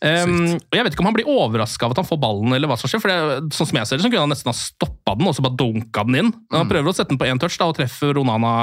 [0.04, 2.68] Um, og Jeg vet ikke om han blir overraska av at han får ballen, eller
[2.68, 3.00] hva som skjer.
[3.00, 5.38] for det, sånn som jeg ser det, så kunne han nesten ha stoppa den og
[5.38, 6.32] så bare dunka den inn.
[6.52, 8.54] Men Han prøver å sette den på én touch da, og treffer Ronana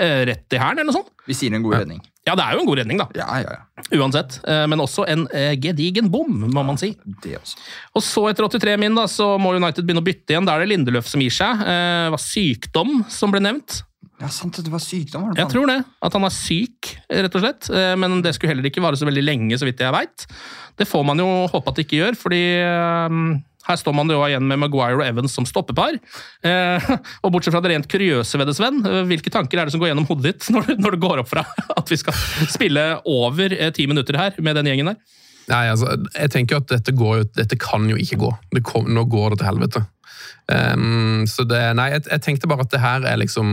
[0.00, 1.12] eh, rett i hælen, eller noe sånt.
[1.28, 2.00] Vi sier en god redning.
[2.26, 3.06] Ja, det er jo en god redning, da.
[3.14, 3.84] Ja, ja, ja.
[4.00, 4.40] Uansett.
[4.48, 6.94] Eh, men også en eh, gedigen bom, må man si.
[7.22, 7.60] Det også.
[7.92, 10.48] Og så, etter 83 min, da, så må United begynne å bytte igjen.
[10.48, 11.62] Da er det Lindeløf som gir seg.
[11.62, 13.82] Det var sykdom som ble nevnt.
[14.20, 15.26] Ja, sant, det var sykdom.
[15.26, 15.80] Var det Jeg tror det.
[16.06, 17.66] At han er syk, rett og slett.
[17.68, 20.24] Eh, Men det skulle heller ikke vare så veldig lenge, så vidt jeg veit.
[20.80, 23.18] Det får man jo håpe at det ikke gjør, fordi eh,
[23.66, 25.98] her står man jo igjen med Maguire og Evans som stoppepar.
[26.46, 26.88] Eh,
[27.26, 29.82] og bortsett fra det rent kuriøse ved det, Sven, eh, hvilke tanker er det som
[29.84, 31.44] går gjennom hodet ditt når, det- når det går opp fra
[31.80, 32.16] at vi skal
[32.48, 35.00] spille over eh, ti minutter her med den gjengen der?
[35.46, 38.32] Nei, altså, jeg tenker at dette, går dette kan jo ikke gå.
[38.56, 39.84] Det kom, nå går det til helvete.
[40.50, 43.50] Um, så det, nei, jeg, jeg tenkte bare at det her er liksom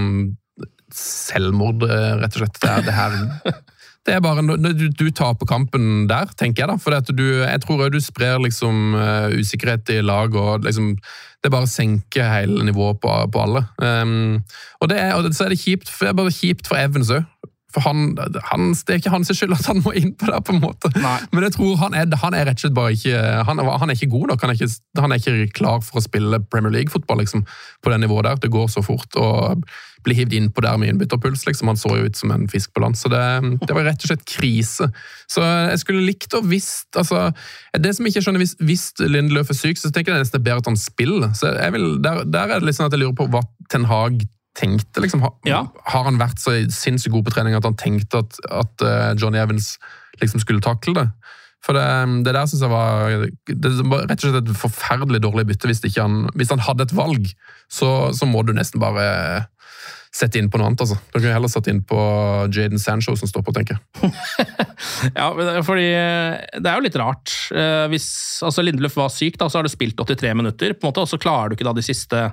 [0.98, 2.60] selvmord, eh, rett og slett.
[2.62, 3.62] Det, er, det her
[4.04, 6.80] det er bare du, du taper kampen der, tenker jeg da.
[6.82, 10.98] For at du, jeg tror òg du sprer liksom eh, usikkerhet i lag, og liksom
[11.44, 13.66] det bare senker hele nivået på, på alle.
[13.80, 14.44] Um,
[14.80, 17.12] og, det er, og så er det kjipt, for det er bare kjipt for Evans
[17.12, 17.28] òg.
[17.74, 18.14] For han,
[18.52, 20.92] han, Det er ikke hans skyld at han må inn på det, på en måte.
[21.34, 23.98] Men jeg tror han er, han er rett og slett bare ikke Han han er
[23.98, 24.44] ikke god nok.
[24.44, 27.48] Han er ikke, han er ikke klar for å spille Premier League-fotball liksom,
[27.82, 28.44] på det nivået der.
[28.46, 29.10] Det går så fort.
[29.16, 29.66] og
[30.06, 31.46] bli hivd innpå der med innbytterpuls.
[31.48, 31.72] Liksom.
[31.72, 32.98] Han så jo ut som en fisk på land.
[33.00, 33.24] Så det,
[33.64, 34.90] det var rett og slett krise.
[35.32, 37.30] Så jeg skulle likt å visst altså,
[37.78, 40.44] Det som jeg ikke skjønner, hvis, hvis Lindeløf er syk, så tenker jeg nesten det
[40.44, 41.34] er bedre at han spiller.
[41.38, 43.88] Så jeg vil, der, der er det litt sånn at jeg lurer på hva Ten
[43.90, 44.24] Hag
[44.60, 45.02] tenkte.
[45.04, 45.24] Liksom.
[45.26, 49.14] Har, har han vært så sinnssykt god på trening at han tenkte at, at eh,
[49.20, 49.76] Johnny Evans
[50.22, 51.08] liksom skulle takle det?
[51.64, 51.86] For det,
[52.26, 53.14] det der synes jeg var
[53.48, 55.70] det var rett og slett et forferdelig dårlig bytte.
[55.72, 57.30] Hvis, han, hvis han hadde et valg,
[57.72, 59.46] så, så må du nesten bare
[60.14, 60.82] sette inn på noe annet.
[60.86, 60.96] altså.
[61.10, 61.98] Da kunne jeg heller satt inn på
[62.54, 64.12] Jaden Sancho som står på, tenker jeg.
[65.18, 67.32] Ja, men det fordi eh, det er jo litt rart.
[67.54, 68.08] Eh, Hvis
[68.46, 71.10] altså Lindeløf var syk, da, så har du spilt 83 minutter, på en måte, og
[71.10, 72.28] så klarer du ikke da de siste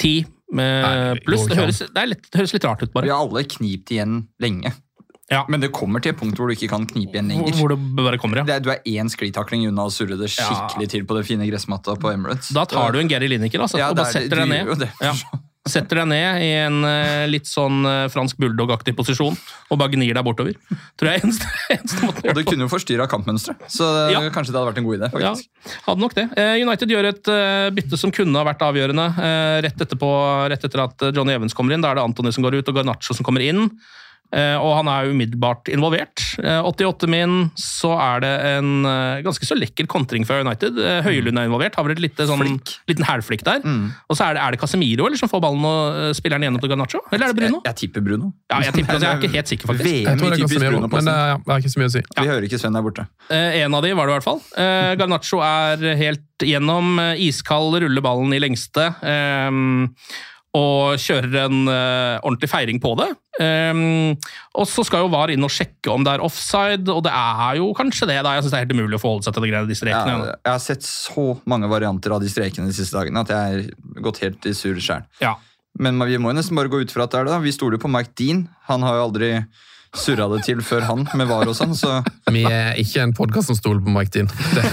[0.00, 0.16] ti
[0.50, 1.46] pluss.
[1.50, 3.06] Det høres, det, litt, det høres litt rart ut, bare.
[3.08, 4.74] Vi har alle knipt igjen lenge.
[5.50, 7.56] Men det kommer til et punkt hvor du ikke kan knipe igjen lenger.
[7.58, 8.46] Hvor det bare kommer, ja.
[8.46, 11.96] Det du er én sklitakling unna å surre det skikkelig til på det fine gressmatta
[11.98, 12.52] på Emirates.
[12.54, 14.70] Da tar du en Gary Lineker altså, Ja, og det bare er- setter deg gjør
[14.70, 15.45] jo ned.
[15.66, 20.14] Setter deg ned i en eh, litt sånn eh, fransk bulldog-aktig posisjon og bare gnir
[20.14, 20.54] deg bortover.
[20.96, 23.88] Tror jeg eneste, eneste måten å Og gjøre det det kunne jo forstyrra kampmønsteret, så
[24.14, 24.20] Ja.
[24.30, 25.10] kanskje det hadde vært en god idé.
[25.24, 25.34] Ja,
[25.88, 26.28] hadde nok det.
[26.38, 29.08] Eh, United gjør et eh, bytte som kunne ha vært avgjørende.
[29.18, 30.12] eh, Rett, etterpå,
[30.54, 31.82] rett etter at eh, Johnny Evans kommer inn.
[31.82, 33.66] Da er det Antony som går ut, og Garnaccio som kommer inn.
[34.34, 36.22] Eh, og han er umiddelbart involvert.
[36.42, 40.76] Eh, 88 min, så er det en eh, ganske så lekker kontring fra United.
[40.82, 42.42] Eh, Høylund er involvert, har vel et lite, sånn,
[42.90, 43.62] liten hælflikk der.
[44.10, 46.48] Og så er det, er det Casemiro eller som får ballen og eh, spiller den
[46.48, 47.00] gjennom til Garnaccio?
[47.12, 47.60] Eller er det Bruno?
[47.62, 48.32] Jeg, jeg tipper Bruno.
[48.50, 49.06] Ja, jeg tipper det.
[49.06, 49.92] Jeg er ikke helt sikker, faktisk.
[49.94, 51.90] Jeg tror det er Casemiro, Bruno men det er, ja, det er ikke så mye
[51.90, 52.02] å si.
[52.20, 53.06] Vi hører ikke Sven der borte.
[53.30, 54.42] Eh, en av de var det i hvert fall.
[54.58, 56.98] Eh, Garnaccio er helt gjennom.
[57.00, 58.90] eh, iskald, ruller ballen i lengste.
[60.56, 63.08] Og kjører en uh, ordentlig feiring på det.
[63.36, 64.14] Um,
[64.56, 67.58] og så skal jo VAR inn og sjekke om det er offside, og det er
[67.60, 68.16] jo kanskje det.
[68.24, 68.32] da.
[68.38, 70.16] Jeg syns det er helt umulig å forholde seg til det greiene de strekene.
[70.30, 73.60] Jeg, jeg har sett så mange varianter av de strekene de siste dagene at jeg
[73.66, 75.04] er gått helt i surr sjøl.
[75.20, 75.36] Ja.
[75.76, 77.36] Men vi må jo nesten bare gå ut fra at det er det.
[77.36, 77.42] da.
[77.44, 78.46] Vi stoler jo på Mike Dean.
[78.70, 79.32] Han har jo aldri
[79.96, 81.98] surra det til før han med VAR og sånn, så
[82.34, 84.28] Vi er ikke en podkast som stoler på Mike Dean.
[84.28, 84.64] Det,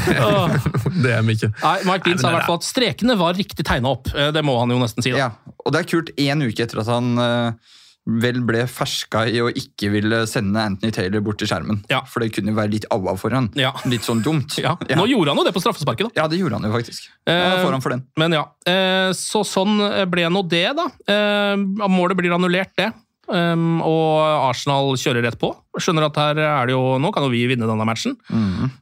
[1.05, 1.51] det er vi ikke.
[1.61, 4.09] Nei, Mike Dean sa i hvert fall at strekene var riktig tegna opp.
[4.15, 5.13] Eh, Det må han jo nesten si.
[5.15, 5.27] da.
[5.27, 5.29] ja.
[5.63, 7.73] Og det er kult én uke etter at han eh,
[8.03, 11.79] vel ble ferska i å ikke ville sende Anthony Taylor bort til skjermen.
[11.91, 12.01] Ja.
[12.09, 13.47] For det kunne jo være litt aua for han.
[13.59, 13.71] Ja.
[13.87, 14.57] Litt sånn dumt.
[14.63, 14.75] Ja.
[14.95, 16.21] Nå gjorde han jo det på straffesparket, da.
[16.23, 17.07] Ja, det gjorde han jo faktisk.
[17.27, 18.03] Eh, får han for den.
[18.19, 19.79] Men ja, eh, så sånn
[20.11, 20.85] ble nå det, da.
[21.09, 21.55] Eh,
[21.91, 22.91] Målet blir annullert, det.
[23.23, 25.47] Um, og Arsenal kjører rett på.
[25.79, 28.17] Skjønner at her er det jo, Nå kan jo vi vinne denne matchen.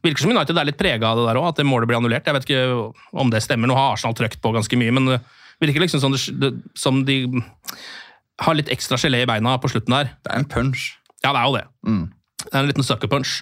[0.02, 2.26] Virker som United er litt prega av det der òg, at det målet blir annullert.
[2.26, 5.12] Jeg vet ikke om det stemmer, nå har Arsenal trøkt på ganske mye, men
[5.62, 7.24] virker liksom sånn det, som de
[8.42, 10.16] har litt ekstra gelé i beina på slutten der.
[10.24, 10.92] Det er en punch.
[11.22, 11.66] Ja, det er jo det.
[11.86, 12.02] Mm.
[12.42, 13.40] Det er en liten sucker punch.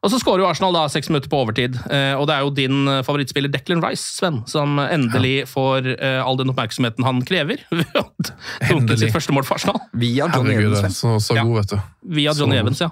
[0.00, 1.76] Og så skårer jo Arsenal da seks minutter på overtid.
[1.92, 6.20] Eh, og det er jo din eh, favorittspiller Declan Rice, Sven, som endelig får eh,
[6.24, 7.60] all den oppmerksomheten han krever.
[7.82, 9.82] ved å Dunke sitt første mål for Arsenal.
[9.92, 11.02] Via Johnny Herregud, Evans.
[11.02, 11.18] Sven.
[11.20, 11.92] så, så god, vet du.
[12.16, 12.90] Via Johnny så Evans, ja.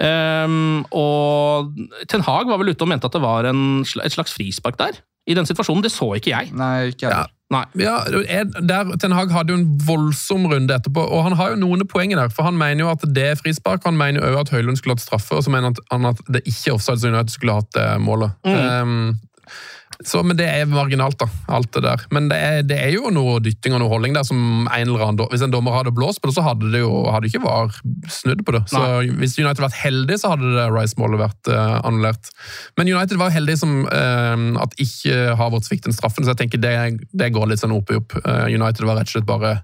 [0.00, 1.74] Um, og
[2.08, 4.98] Ten Hag var vel ute og mente at det var en, et slags frispark der.
[5.30, 5.84] I den situasjonen.
[5.86, 6.50] Det så ikke jeg.
[6.58, 7.14] Nei, ikke jeg.
[7.14, 7.39] Ja.
[7.50, 7.64] Nei.
[7.82, 7.96] Ja,
[8.28, 11.82] er- der, Ten Hag hadde jo en voldsom runde etterpå, og han har jo noen
[11.90, 12.28] poeng der.
[12.30, 14.94] For han mener jo at det er frispark, han mener jo også at Høylund skulle
[14.94, 18.00] hatt straffe, og så mener han at- det ikke er offside, så United skulle hatt
[18.00, 18.30] målet.
[18.44, 18.82] målet.
[18.82, 19.18] Um,
[20.06, 22.04] så, men det er marginalt, da, alt det der.
[22.14, 25.04] Men det er, det er jo noe dytting og noe holdning der som en eller
[25.04, 27.74] annen, Hvis en dommer hadde blåst på det, så hadde det jo hadde ikke VAR
[28.08, 28.62] snudd på det.
[28.72, 28.80] Så
[29.20, 32.32] hvis United hadde vært heldig, så hadde det Rice-målet vært uh, annullert.
[32.80, 36.64] Men United var heldig som uh, at ikke Havertz fikk den straffen, så jeg tenker
[36.64, 36.74] det,
[37.12, 38.16] det går litt sånn opp i opp.
[38.24, 39.58] Uh, United var rett og slett bare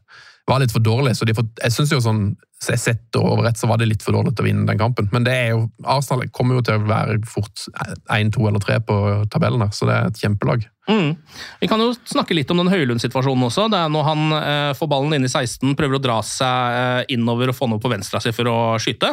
[0.47, 2.27] var litt for dårlig, så får, jeg synes jo sånn
[2.63, 5.09] sett over overrett så var det litt for dårlig til å vinne den kampen.
[5.13, 7.67] Men det er jo, Arsenal kommer jo til å være fort
[8.15, 8.97] 1, 2 eller 3 på
[9.33, 10.65] tabellen her, så det er et kjempelag.
[10.89, 11.17] Mm.
[11.61, 13.67] Vi kan jo snakke litt om den Høylund-situasjonen også.
[13.73, 17.03] Det er når han eh, får ballen inn i 16, prøver å dra seg eh,
[17.17, 19.13] innover og få noe på venstre seg for å skyte.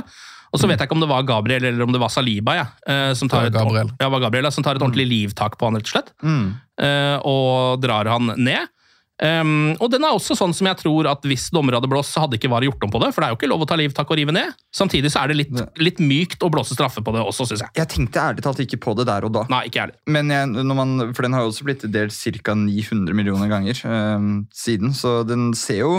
[0.54, 2.68] Og så vet jeg ikke om det var Gabriel eller om det var Saliba ja,
[2.86, 3.90] eh, som, tar et, Gabriel.
[3.98, 6.14] ja, Gabriel, ja, som tar et ordentlig livtak på han, rett og slett.
[6.22, 6.46] Mm.
[6.78, 8.70] eh, og drar han ned.
[9.22, 12.24] Um, og den er også sånn som jeg tror at hvis dommere hadde blåst, så
[12.24, 13.12] hadde ikke VAR gjort om på det.
[13.14, 14.56] For det er jo ikke lov å ta liv, takk og rive ned.
[14.74, 17.74] Samtidig så er det litt, litt mykt å blåse straffe på det også, syns jeg.
[17.78, 19.46] Jeg tenkte ærlig talt ikke på det der og da.
[19.54, 19.98] Nei, ikke ærlig.
[20.18, 22.58] Men jeg, når man, for den har jo også blitt delt ca.
[22.58, 25.96] 900 millioner ganger um, siden, så den ser jo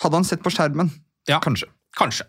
[0.00, 0.88] Hadde han sett på skjermen,
[1.28, 1.36] Ja.
[1.44, 1.66] kanskje.
[1.98, 2.24] Kanskje.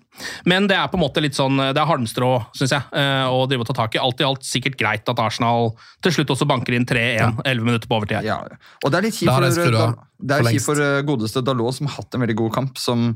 [0.50, 3.43] Men det er på en måte litt sånn, det er halmstrå, syns jeg, eh, å
[3.50, 4.00] drive og ta tak i.
[4.02, 7.91] Alt i alt sikkert greit at Arsenal til slutt også banker inn 3-1, 11 minutter
[7.91, 8.26] på overtid.
[8.26, 8.39] Ja.
[8.82, 9.45] Og det er litt kjipt for,
[10.17, 12.82] det for for eh, godeste Dalot, som har hatt en veldig god kamp.
[12.82, 13.13] som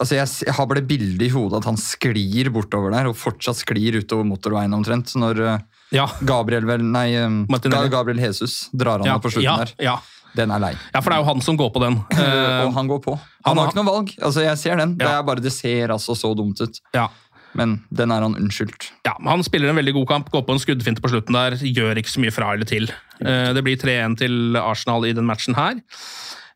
[0.00, 3.58] Altså jeg, jeg har bare bildet i hodet at han sklir bortover der, og fortsatt
[3.60, 5.12] sklir utover motorveien omtrent.
[5.12, 7.10] Når eh, Ja, Gabriel vel, nei,
[7.52, 7.92] Martinelli.
[7.92, 9.74] Gabriel Jesus drar han ja, av på slutten ja, der.
[9.90, 9.98] ja.
[10.36, 10.74] Den er lei.
[10.94, 11.96] ja, for det er jo han som går på den.
[12.20, 13.16] Eh, og han går på.
[13.16, 14.12] han Han har ikke noe valg.
[14.22, 14.96] Altså Jeg ser den.
[15.00, 16.80] Det er bare Det ser altså så dumt ut.
[16.94, 17.08] ja.
[17.52, 18.92] Men den er han unnskyldt.
[19.02, 21.56] Ja, men Han spiller en veldig god kamp, går på en skuddfinte på slutten der.
[21.58, 22.86] Gjør ikke så mye fra eller til.
[23.18, 25.80] Eh, Det blir 3-1 til Arsenal i den matchen her.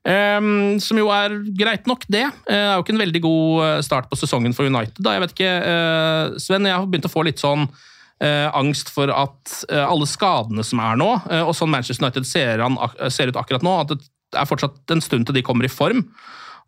[0.04, 2.26] Um, som jo er greit nok, det.
[2.44, 5.00] Uh, Det er jo ikke en veldig god eh, start på sesongen for United.
[5.02, 7.64] da, jeg vet ikke, uh, Sven, jeg har begynt å få litt sånn
[8.22, 12.28] eh, angst for at eh, alle skadene som er nå, eh, og sånn Manchester United
[12.28, 12.78] ser, an,
[13.12, 14.00] ser ut akkurat nå, at det
[14.38, 16.06] er fortsatt en stund til de kommer i form.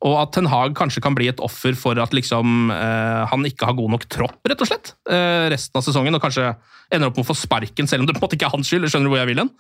[0.05, 3.69] Og at Ten Hag kanskje kan bli et offer for at liksom, eh, han ikke
[3.69, 6.51] har god nok tropp, rett og slett, eh, resten av sesongen, og kanskje
[6.93, 8.69] ender opp med å få sparken, selv om det på en måte ikke er hans
[8.69, 8.91] skyld.
[8.91, 9.51] Skjønner du hvor jeg vil hen?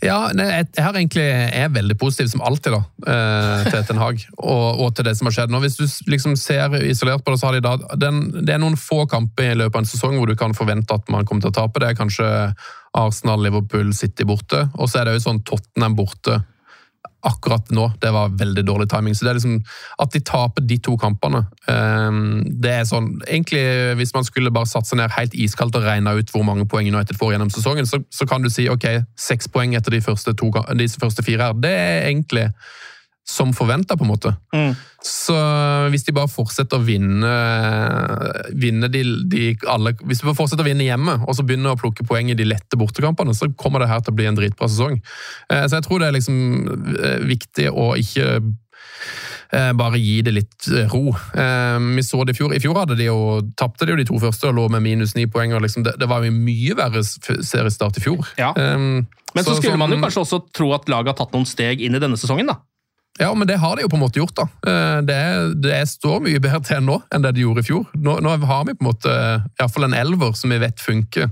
[0.00, 2.80] Ja, nei, jeg, jeg egentlig, jeg er veldig positiv som alltid da,
[3.12, 5.60] eh, til Ten Hag, og, og til det som har skjedd nå.
[5.60, 8.78] Hvis du liksom ser isolert på det, så har de da, den, det er noen
[8.80, 11.52] få kamper i løpet av en sesong hvor du kan forvente at man kommer til
[11.52, 11.82] å tape.
[11.82, 12.30] Det er kanskje
[12.96, 16.40] Arsenal, Liverpool, City borte, og så er det jo sånn Tottenham borte
[17.26, 17.86] akkurat nå.
[18.00, 19.14] Det var veldig dårlig timing.
[19.14, 19.58] Så det er liksom
[20.00, 22.20] at de taper de to kampene, eh,
[22.60, 23.62] det er sånn Egentlig,
[23.98, 26.88] hvis man skulle bare satt seg ned helt iskaldt og regna ut hvor mange poeng
[26.88, 28.86] United får gjennom sesongen, så, så kan du si ok,
[29.18, 31.58] seks poeng etter de første, to, de første fire her.
[31.60, 32.48] Det er egentlig
[33.30, 34.32] som forventa, på en måte.
[34.54, 34.72] Mm.
[35.00, 35.34] Så
[35.88, 37.30] hvis de bare fortsetter å vinne,
[38.60, 39.00] vinne de,
[39.32, 42.28] de alle, Hvis de bare fortsetter å vinne hjemme, og så begynner å plukke poeng
[42.28, 45.00] i de lette bortekampene, så kommer det her til å bli en dritbra sesong.
[45.48, 46.36] Eh, Så jeg tror det er liksom
[47.00, 51.14] eh, viktig å ikke eh, bare gi det litt ro.
[51.96, 52.54] Vi så det i fjor.
[52.54, 53.18] I fjor hadde de jo,
[53.56, 55.56] tapte de jo de to første og lå med minus ni poeng.
[55.56, 58.34] og Liksom det, det var jo mye verre seriestart i fjor.
[58.38, 58.52] Ja.
[58.52, 61.80] Um, Men så, skulle man jo kanskje også tro at laget har tatt noen steg
[61.80, 62.60] inn i denne sesongen, da.
[63.20, 64.48] Ja, men det har de jo på en måte gjort, da.
[64.66, 65.20] Eh, Det,
[65.62, 67.86] det står mye bedre til nå enn det de gjorde i fjor.
[67.94, 69.16] Nå, nå har vi på en måte
[69.60, 71.28] iallfall en elver som vi vet funker.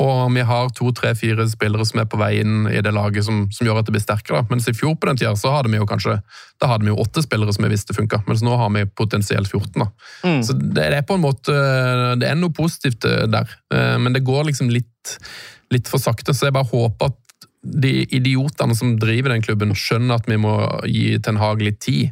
[0.00, 3.26] Og vi har to, tre, fire spillere som er på vei inn i det laget
[3.26, 4.40] som, som gjør at det blir sterkere.
[4.48, 6.14] Mens i fjor på den tida så hadde vi jo kanskje
[6.62, 9.50] da hadde vi jo åtte spillere som vi visste funka, mens nå har vi potensielt
[9.50, 9.82] 14.
[9.82, 9.88] da.
[10.24, 10.40] Mm.
[10.46, 11.52] Så det, det er på en måte
[12.22, 15.16] Det er noe positivt eh, der, Eh, men det går liksom litt,
[15.72, 16.34] litt for sakte.
[16.36, 17.21] Så jeg bare håper at
[17.62, 20.56] de idiotene som driver den klubben, skjønner at vi må
[20.88, 22.10] gi Ten Hag litt tid.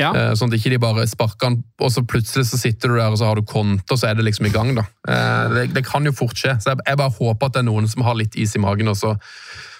[0.00, 0.10] Ja.
[0.16, 3.10] Eh, Sånn at ikke de bare sparker han, og så plutselig så sitter du der
[3.12, 4.74] og så har du konto, og så er det liksom i gang.
[4.76, 4.84] da.
[5.08, 6.56] Eh, Det, det kan jo fort skje.
[6.60, 8.88] Så jeg, jeg bare håper at det er noen som har litt is i magen,
[8.88, 9.14] og så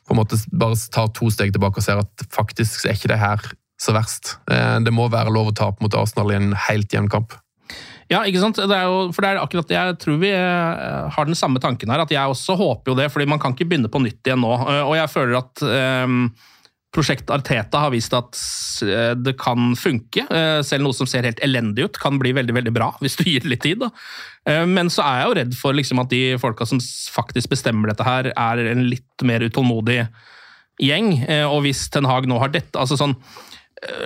[0.07, 3.21] på en måte bare tar to steg tilbake og ser at faktisk er ikke det
[3.23, 3.41] her
[3.83, 4.37] så verst.
[4.51, 7.35] Eh, Det må være lov å tape mot Arsenal i en helt jevn kamp.
[8.13, 8.59] Ja, ikke sant?
[8.61, 11.63] Det er jo, for det er akkurat det jeg tror vi eh, har den samme
[11.63, 12.03] tanken her.
[12.05, 14.53] At jeg også håper jo det, fordi man kan ikke begynne på nytt igjen nå.
[14.61, 15.63] Eh, Og jeg føler at
[16.05, 16.27] um,
[16.93, 18.37] Prosjekt Arteta har vist at
[18.85, 20.27] eh, det kan funke.
[20.67, 23.47] Selv noe som ser helt elendig ut, kan bli veldig veldig bra hvis du gir
[23.47, 23.87] det litt tid.
[23.87, 23.93] Da.
[24.69, 26.83] Men så er jeg jo redd for liksom, at de folka som
[27.15, 30.03] faktisk bestemmer dette her, er en litt mer utålmodig
[30.83, 31.15] gjeng.
[31.47, 33.15] Og hvis Ten Hag nå har dette altså sånn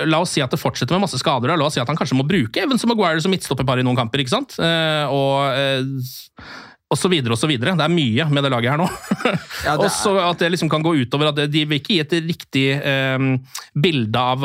[0.09, 1.53] La oss si at det fortsetter med masse skader.
[1.53, 3.99] La oss si at han kanskje må bruke Evans og Maguire som midtstopperpar i noen
[3.99, 4.23] kamper.
[4.23, 4.57] ikke sant?
[4.63, 6.47] Eh, og, eh,
[6.87, 7.75] og så videre og så videre.
[7.77, 8.89] Det er mye med det laget her nå.
[9.67, 12.15] Ja, og så at det liksom kan gå utover at de vil ikke gi et
[12.29, 13.27] riktig eh,
[13.75, 14.45] bilde av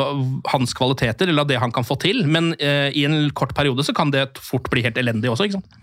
[0.52, 3.86] hans kvaliteter eller av det han kan få til, men eh, i en kort periode
[3.86, 5.48] så kan det fort bli helt elendig også.
[5.48, 5.78] ikke sant?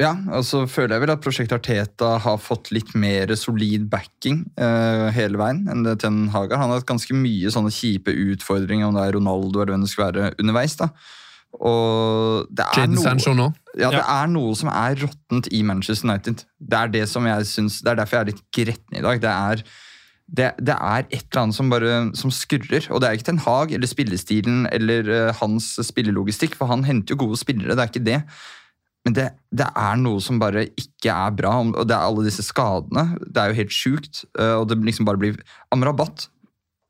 [0.00, 4.42] Ja, og så føler jeg vel at prosjektet Arteta har fått litt mer solid backing
[4.60, 6.62] uh, hele veien enn det Ten Hag har.
[6.62, 9.92] Han har hatt ganske mye sånne kjipe utfordringer, om det er Ronaldo eller hvem det
[9.92, 10.78] skal være, underveis.
[10.80, 10.88] da.
[11.58, 16.44] Og det er noe, ja, det er noe som er råttent i Manchester United.
[16.56, 19.20] Det er det som jeg synes, det er derfor jeg er litt gretten i dag.
[19.20, 19.64] Det er,
[20.30, 22.86] det, det er et eller annet som bare som skurrer.
[22.88, 27.16] Og det er ikke Ten Hag eller spillestilen eller uh, hans spillelogistikk, for han henter
[27.16, 28.22] jo gode spillere, det er ikke det.
[29.06, 32.44] Men det, det er noe som bare ikke er bra, og det er alle disse
[32.44, 33.06] skadene.
[33.24, 34.24] Det er jo helt sjukt.
[34.38, 35.38] eh, Og det liksom bare blir
[35.72, 36.28] Amrabat,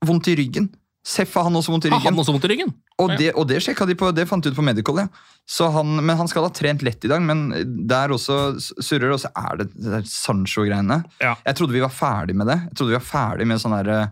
[0.06, 0.70] vondt i ryggen.
[1.06, 2.00] Seff har han også vondt i ryggen.
[2.02, 2.12] ryggen.
[2.12, 2.72] han også vondt i ryggen?
[3.00, 5.06] Og det, og det de på, det fant de ut på Medical, ja.
[5.48, 9.22] Så han, men han skal ha trent lett i dag, men der også surrer, og
[9.22, 11.00] så er det det Sancho-greiene.
[11.22, 11.36] Ja.
[11.46, 12.58] Jeg trodde vi var ferdig med det.
[12.66, 14.10] Jeg trodde vi var ferdig med sånn der,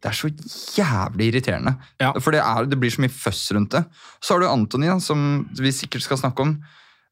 [0.00, 0.30] Det er så
[0.78, 1.74] jævlig irriterende.
[2.00, 2.14] Ja.
[2.16, 3.84] For det, er, det blir så mye føss rundt det.
[4.24, 6.54] Så har du Antony, som vi sikkert skal snakke om.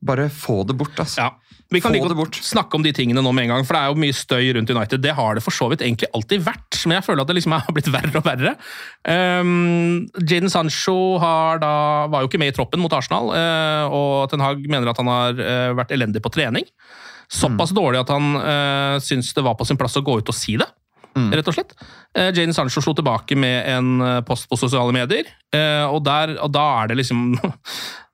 [0.05, 1.27] Bare få det bort, altså.
[1.27, 1.59] Ja.
[1.69, 2.37] Vi kan like bort.
[2.41, 4.71] snakke om de tingene nå med en gang, for det er jo mye støy rundt
[4.73, 5.03] United.
[5.05, 7.57] Det har det for så vidt egentlig alltid vært, men jeg føler at det liksom
[7.59, 8.55] har blitt verre og verre.
[9.05, 11.73] Um, Jadon Sancho har da,
[12.09, 15.13] var jo ikke med i troppen mot Arsenal, uh, og Ten Hag mener at han
[15.13, 16.65] har uh, vært elendig på trening.
[17.29, 20.37] Såpass dårlig at han uh, syns det var på sin plass å gå ut og
[20.37, 20.71] si det.
[21.33, 21.75] Rett og slett.
[22.17, 26.37] Uh, Jadon Sancho slo tilbake med en eh, post på sosiale medier, eh, og, der,
[26.43, 27.33] og da er det liksom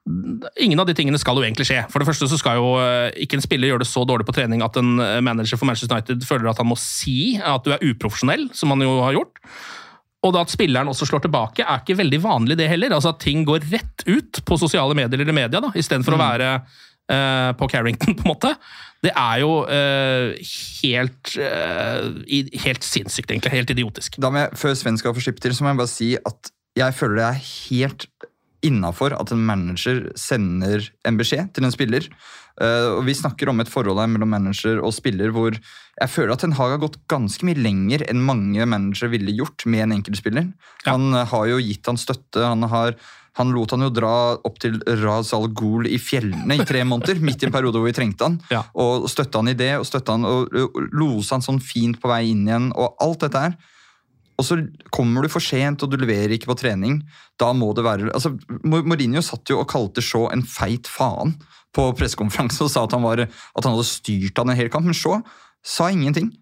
[0.61, 1.79] Ingen av de tingene skal jo egentlig skje.
[1.89, 4.35] For det første så skal jo eh, ikke en spiller gjøre det så dårlig på
[4.37, 7.73] trening at en eh, manager for Manchester United føler at han må si at du
[7.73, 9.41] er uprofesjonell, som han jo har gjort.
[10.25, 12.93] Og da at spilleren også slår tilbake, er ikke veldig vanlig, det heller.
[12.97, 16.19] Altså At ting går rett ut på sosiale medier eller media, da, istedenfor Mm.
[16.21, 16.51] å være
[17.09, 18.53] eh, på Carrington, på en måte.
[19.05, 20.37] Det er jo eh,
[20.85, 23.53] helt, eh, helt sinnssykt, egentlig.
[23.57, 24.17] Helt idiotisk.
[24.21, 26.53] Da må jeg, Før Sven skal få slippe til, så må jeg bare si at
[26.77, 28.09] jeg føler det er helt
[28.65, 32.09] innafor at en manager sender en beskjed til en spiller.
[32.55, 35.57] Uh, og Vi snakker om et forhold her mellom manager og spiller hvor
[35.95, 39.67] jeg føler at Ten Hag har gått ganske mye lenger enn mange managere ville gjort
[39.71, 40.49] med en enkeltspiller.
[40.85, 40.95] Ja.
[40.95, 42.43] Han eh, har jo gitt han støtte.
[42.43, 42.97] Han, har,
[43.39, 47.23] han lot han jo dra opp til Raz Al Ghul i fjellene i tre måneder,
[47.23, 48.41] midt i en periode hvor vi trengte han.
[48.55, 48.65] Ja.
[48.75, 52.11] Og støtta han i det, og støtta han og, og losa han sånn fint på
[52.11, 53.59] vei inn igjen, og alt dette her.
[54.35, 54.59] Og så
[54.95, 57.01] kommer du for sent, og du leverer ikke på trening.
[57.41, 61.37] Da må det være altså, Mourinho satt jo og kalte Shaw en feit faen
[61.75, 64.87] på pressekonferanse og sa at han, var, at han hadde styrt han en hel kamp,
[64.87, 65.21] men Shaw
[65.65, 66.33] sa ingenting.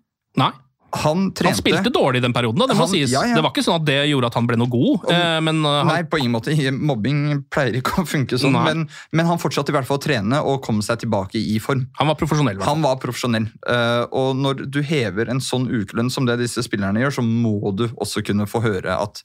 [0.40, 0.52] Nei.
[0.92, 3.10] Han Han spilte dårlig i den perioden, da, det må Han- sies.
[3.10, 3.34] ja, ja.
[3.34, 5.84] Det var ikke sånn at det gjorde at han ble noe god, eh, men uh,
[5.88, 6.52] Nei, på ingen måte.
[6.72, 10.42] Mobbing pleier ikke å funke sånn, men, men han fortsatte i hvert fall å trene
[10.44, 11.86] og kom seg tilbake i form.
[11.98, 12.60] han var profesjonell.
[12.60, 12.64] i.
[12.68, 13.48] Han var profesjonell.
[13.64, 17.72] Uh, og når du hever en sånn ukelønn som det disse spillerne gjør, så må
[17.74, 19.22] du også kunne få høre at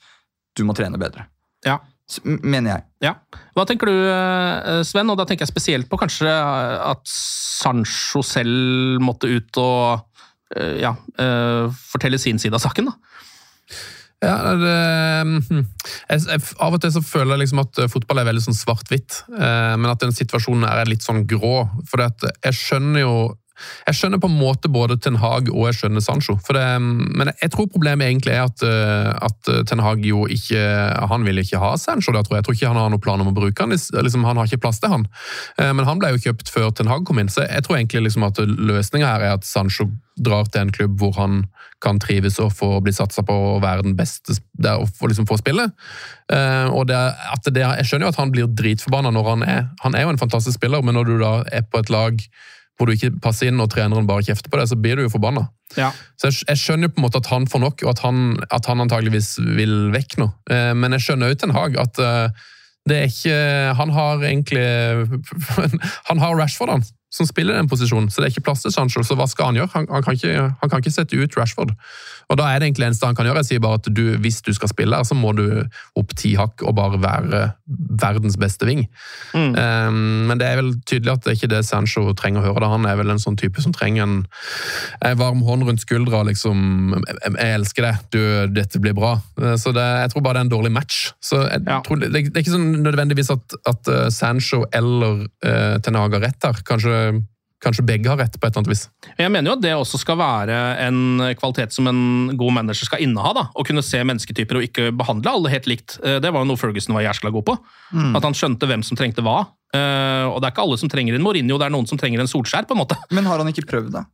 [0.56, 1.28] du må trene bedre.
[1.66, 1.80] Ja.
[2.24, 2.84] Mener jeg.
[3.04, 3.14] Ja.
[3.54, 5.10] Hva tenker du, Sven?
[5.12, 10.06] Og da tenker jeg spesielt på kanskje at Sancho selv måtte ut og
[10.56, 12.92] ja, eh, fortelle sin side av saken.
[12.92, 13.18] da.
[14.18, 14.78] Ja, det,
[15.46, 15.66] hm.
[16.10, 18.58] jeg, jeg, Av og til så føler jeg liksom at eh, fotball er veldig sånn
[18.58, 21.68] svart-hvitt, eh, men at den situasjonen er litt sånn grå.
[21.90, 23.14] For jeg skjønner jo
[23.88, 26.38] jeg skjønner på en måte både Ten Hag og jeg skjønner Sancho.
[26.54, 30.62] Det, men jeg tror problemet egentlig er at, eh, at Ten Hag jo ikke
[31.12, 32.14] Han vil ikke ha Sancho.
[32.16, 32.48] Da, tror jeg.
[32.48, 33.74] tror ikke han har noen plan om å bruke han.
[33.74, 35.08] Liksom, han har ikke plass til han.
[35.58, 38.08] Eh, Men han ble jo kjøpt før Ten Hag kom inn, så jeg tror egentlig
[38.08, 41.44] liksom at løsninga her er at Sancho drar til en klubb hvor han
[41.84, 45.28] kan trives og få bli satsa på å være den beste der og få, liksom,
[45.30, 45.70] få spille.
[46.34, 49.66] Eh, og det, at det, jeg skjønner jo at han blir dritforbanna når han er
[49.84, 52.18] Han er jo en fantastisk spiller, men når du da er på et lag
[52.78, 55.14] hvor du ikke passer inn og treneren bare kjefter på deg, så blir du jo
[55.14, 55.48] forbanna.
[55.78, 55.90] Ja.
[56.20, 58.22] Så jeg, jeg skjønner jo på en måte at han får nok, og at han,
[58.54, 60.30] at han antageligvis vil vekk nå.
[60.54, 62.46] Eh, men jeg skjønner jo Ten Hag at eh,
[62.88, 63.40] det er ikke
[63.76, 64.62] Han har egentlig
[66.10, 69.04] Han har Rashford, han, som spiller den posisjonen, så det er ikke plass til Sancho.
[69.04, 69.72] Så hva skal han gjøre?
[69.74, 71.72] Han, han, kan, ikke, han kan ikke sette ut Rashford.
[72.28, 73.40] Og da er det egentlig eneste han kan gjøre.
[73.46, 75.46] Jeg sier bare at du, hvis du skal spille så må du
[75.96, 77.44] opp ti hakk og bare være
[78.02, 78.82] verdens beste ving.
[79.32, 79.54] Mm.
[79.56, 82.66] Um, men det er vel tydelig at det er ikke det Sancho trenger å høre.
[82.66, 82.72] Da.
[82.74, 84.18] Han er vel en sånn type som trenger en,
[85.08, 86.26] en varm hånd rundt skuldra.
[86.28, 88.20] liksom, 'Jeg elsker deg, du,
[88.60, 89.16] dette blir bra'.
[89.40, 91.14] Uh, Så det, Jeg tror bare det er en dårlig match.
[91.24, 91.80] Så jeg Ja.
[91.88, 96.44] tror det, det er ikke sånn nødvendigvis at, at uh, Sancho eller uh, Tenaga rett
[96.44, 96.60] her.
[96.68, 96.97] Kanskje,
[97.64, 98.84] kanskje begge har rett, på et eller annet vis.
[99.18, 101.00] Jeg mener jo at det også skal være en
[101.40, 102.02] kvalitet som en
[102.38, 103.32] god manager skal inneha.
[103.34, 105.98] da, Å kunne se mennesketyper og ikke behandle alle helt likt.
[106.04, 107.58] Eh, Det var jo noe Ferguson var jæskla god på.
[108.16, 109.48] At han skjønte hvem som trengte hva.
[109.74, 112.20] Eh, Og det er ikke alle som trenger en Mourinho, det er noen som trenger
[112.22, 112.68] en Solskjær.
[112.70, 112.96] på en måte.
[113.12, 114.06] Men har han ikke prøvd, da?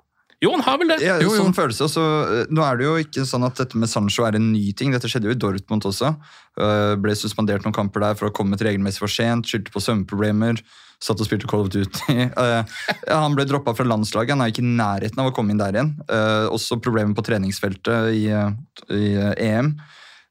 [0.42, 1.02] Jo, han har vel det.
[1.02, 1.44] Ja, Jo, jo.
[1.44, 1.86] sånn følelse.
[1.88, 4.92] eh, nå er det jo ikke sånn at dette med Sancho er en ny ting.
[4.92, 6.16] Dette skjedde jo i Dortmund også.
[6.60, 9.46] Eh, ble suspendert noen kamper der for å ha kommet regelmessig for sent.
[9.48, 10.60] Skyldte på søvnproblemer.
[11.04, 12.20] Satt og spilte Call of Duty.
[12.44, 12.76] Eh,
[13.10, 14.34] han ble droppa fra landslaget.
[14.36, 15.92] Han er ikke i nærheten av å komme inn der igjen.
[16.08, 19.12] Eh, også problemer på treningsfeltet i, eh, i
[19.50, 19.74] EM.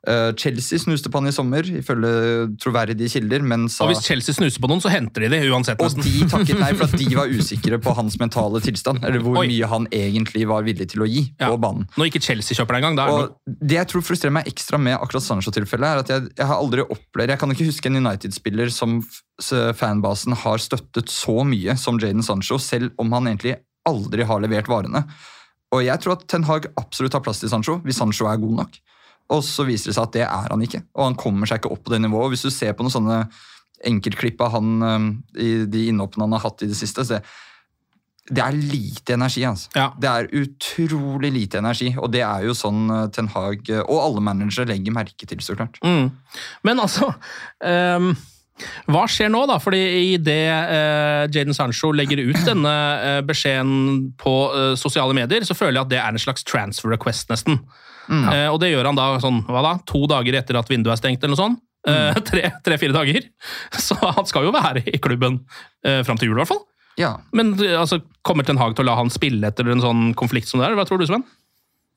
[0.03, 4.34] Eh, Chelsea snuste på han i sommer, ifølge troverdige kilder, men sa Og hvis Chelsea
[4.34, 5.78] snuser på noen, så henter de det uansett.
[5.78, 6.03] og nesten.
[6.03, 9.05] de takket nei for at de var usikre på hans mentale tilstand.
[9.07, 9.46] Eller hvor Oi.
[9.53, 11.53] mye han egentlig var villig til å gi Ja.
[11.53, 11.86] på banen.
[11.96, 14.98] Når ikke Chelsea kjøper det engang, det Og Det jeg tror frustrerer meg ekstra med
[14.98, 18.70] akkurat Sancho-tilfellet, er at jeg, jeg har aldri opplevd Jeg kan ikke huske en United-spiller
[18.74, 18.98] som
[19.74, 23.57] fanbasen har støttet så mye som Jaden Sancho, selv om han egentlig
[23.88, 25.05] aldri har levert varene.
[25.72, 28.59] Og jeg tror at Ten Hag absolutt har plass til Sancho, hvis Sancho er god
[28.64, 28.76] nok.
[29.33, 31.72] Og så viser det seg at det er han ikke, og han kommer seg ikke
[31.74, 32.35] opp på det nivået.
[32.35, 33.22] Hvis du ser på noen sånne
[33.89, 34.68] enkeltklipp av han
[35.35, 37.24] i de innhoppene han har hatt i det siste, så det,
[38.30, 39.70] det er lite energi, altså.
[39.74, 39.89] Ja.
[39.99, 43.99] Det er utrolig lite energi, og det er jo sånn eh, Ten Hag eh, og
[43.99, 45.80] alle managere legger merke til, så klart.
[45.83, 46.12] Mm.
[46.62, 47.11] Men altså
[47.66, 48.12] um,
[48.87, 49.59] Hva skjer nå, da?
[49.62, 49.80] Fordi
[50.14, 55.80] idet uh, Jaden Sancho legger ut denne uh, beskjeden på uh, sosiale medier, så føler
[55.80, 57.59] jeg at det er en slags transfer request, nesten.
[58.11, 59.74] Eh, og det gjør han da sånn, hva da?
[59.86, 61.61] to dager etter at vinduet er stengt, eller noe sånt.
[61.88, 63.28] Eh, tre- Tre-fire dager.
[63.86, 65.40] Så han skal jo være i klubben
[65.86, 66.64] eh, fram til jul, i hvert fall.
[67.00, 70.11] Ja, Men eh, altså, kommer Ten Hag til å la han spille etter en sånn
[70.18, 70.74] konflikt som det er?
[70.76, 71.24] Hva tror du, Sven?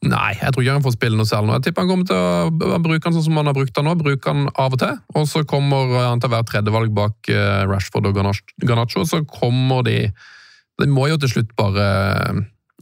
[0.05, 1.53] Nei, jeg tror ikke han får spille noe særlig nå.
[1.57, 3.93] Jeg tipper han kommer til å bruke han sånn som han har brukt han nå.
[3.97, 4.97] Bruke han av og til.
[5.17, 9.01] Og så kommer han til å være tredjevalg bak eh, Rashford og Garnaccio.
[9.01, 9.95] Og så kommer de
[10.81, 11.85] De må jo til slutt bare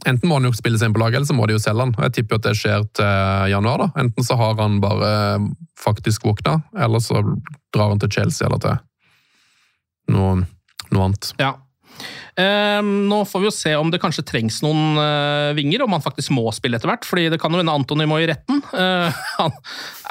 [0.04, 1.86] Enten må han jo spille seg inn på laget, eller så må de jo selge
[1.86, 1.94] han.
[2.06, 3.84] Jeg tipper jo at det skjer til januar.
[3.84, 3.90] da.
[4.04, 5.12] Enten så har han bare
[5.80, 7.22] faktisk våkna, eller så
[7.74, 8.80] drar han til Chelsea eller til
[10.14, 10.42] noe,
[10.92, 11.32] noe annet.
[11.40, 11.54] Ja.
[12.40, 16.02] Ehm, nå får vi jo se om det kanskje trengs noen eh, vinger, om han
[16.02, 17.06] faktisk må spille etter hvert.
[17.06, 18.62] fordi det kan jo hende Antony må i retten.
[18.84, 19.52] Eh, han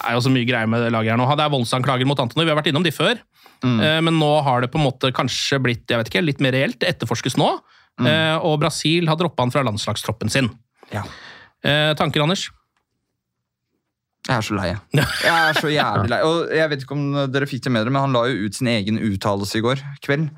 [0.07, 1.27] er jo så mye greier med det laget her nå.
[1.37, 3.19] Det er voldsanklager mot Antony, vi har vært innom de før.
[3.63, 6.55] Eh, men nå har det på en måte kanskje blitt jeg vet ikke, litt mer
[6.55, 6.79] reelt.
[6.81, 7.49] Det etterforskes nå.
[8.01, 10.49] Eh, og Brasil har droppa han fra landslagstroppen sin.
[10.93, 11.05] Ja.
[11.63, 12.49] Eh, tanker, Anders?
[14.23, 14.67] jeg er så lei.
[14.95, 15.05] jeg.
[15.27, 16.19] Er så jævlig lei.
[16.23, 18.55] Og jeg vet ikke om dere fikk det med dere, men han la jo ut
[18.55, 20.29] sin egen uttalelse i går kveld.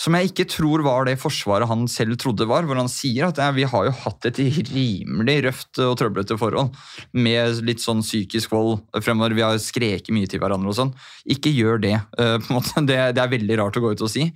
[0.00, 2.66] Som jeg ikke tror var det forsvaret han selv trodde var.
[2.66, 4.40] Hvor han sier at ja, vi har jo hatt et
[4.74, 6.74] rimelig røft og trøblete forhold.
[7.16, 9.36] Med litt sånn psykisk vold fremover.
[9.38, 10.92] Vi har skreket mye til hverandre og sånn.
[11.30, 11.96] Ikke gjør det.
[12.18, 12.36] Uh.
[12.84, 14.26] Det, det er veldig rart å gå ut og si.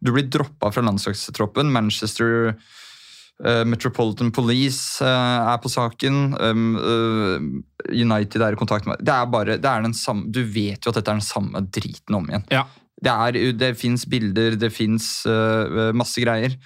[0.00, 1.72] Du blir droppa fra landslagstroppen.
[1.74, 6.20] Manchester uh, Metropolitan Police uh, er på saken.
[6.38, 10.42] Um, uh, United er i kontakt med Det er bare, det er den samme, Du
[10.42, 12.46] vet jo at dette er den samme driten om igjen.
[12.54, 12.66] Ja.
[12.98, 15.22] Det, er, det fins bilder, det fins
[15.94, 16.56] masse greier.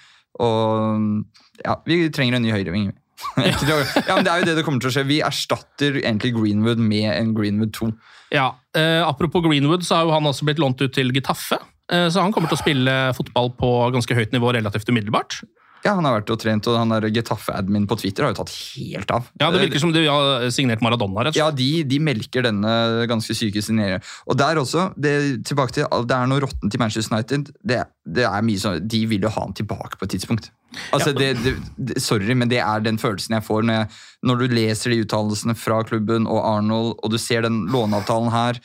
[0.41, 1.21] Og
[1.61, 2.91] ja, vi trenger en ny høyreving.
[3.37, 5.05] Ja, men Det er jo det det kommer til å skje.
[5.07, 7.91] Vi erstatter egentlig Greenwood med en Greenwood 2.
[8.33, 11.59] Ja, eh, Apropos Greenwood, så har jo han også blitt lånt ut til Gitaffe.
[11.91, 15.41] Eh, så han kommer til å spille fotball på ganske høyt nivå relativt umiddelbart.
[15.83, 18.53] Ja, Han har vært og trent, og han er Getafe-admin på Twitter har jo tatt
[18.55, 19.25] helt av.
[19.41, 21.25] Ja, Det virker som de har signert Maradona.
[21.25, 21.41] rett og slett.
[21.43, 23.99] Ja, de, de melker denne ganske syke signeringen.
[24.23, 27.51] Og der også, det, tilbake til, det er noe råttent i Manchester United.
[27.59, 30.53] Det, det er mye sånn, De vil jo ha han tilbake på et tidspunkt.
[30.95, 33.89] Altså, det, det, det, sorry, men det er den følelsen jeg får når, jeg,
[34.23, 38.63] når du leser de uttalelsene fra klubben og Arnold, og du ser den låneavtalen her.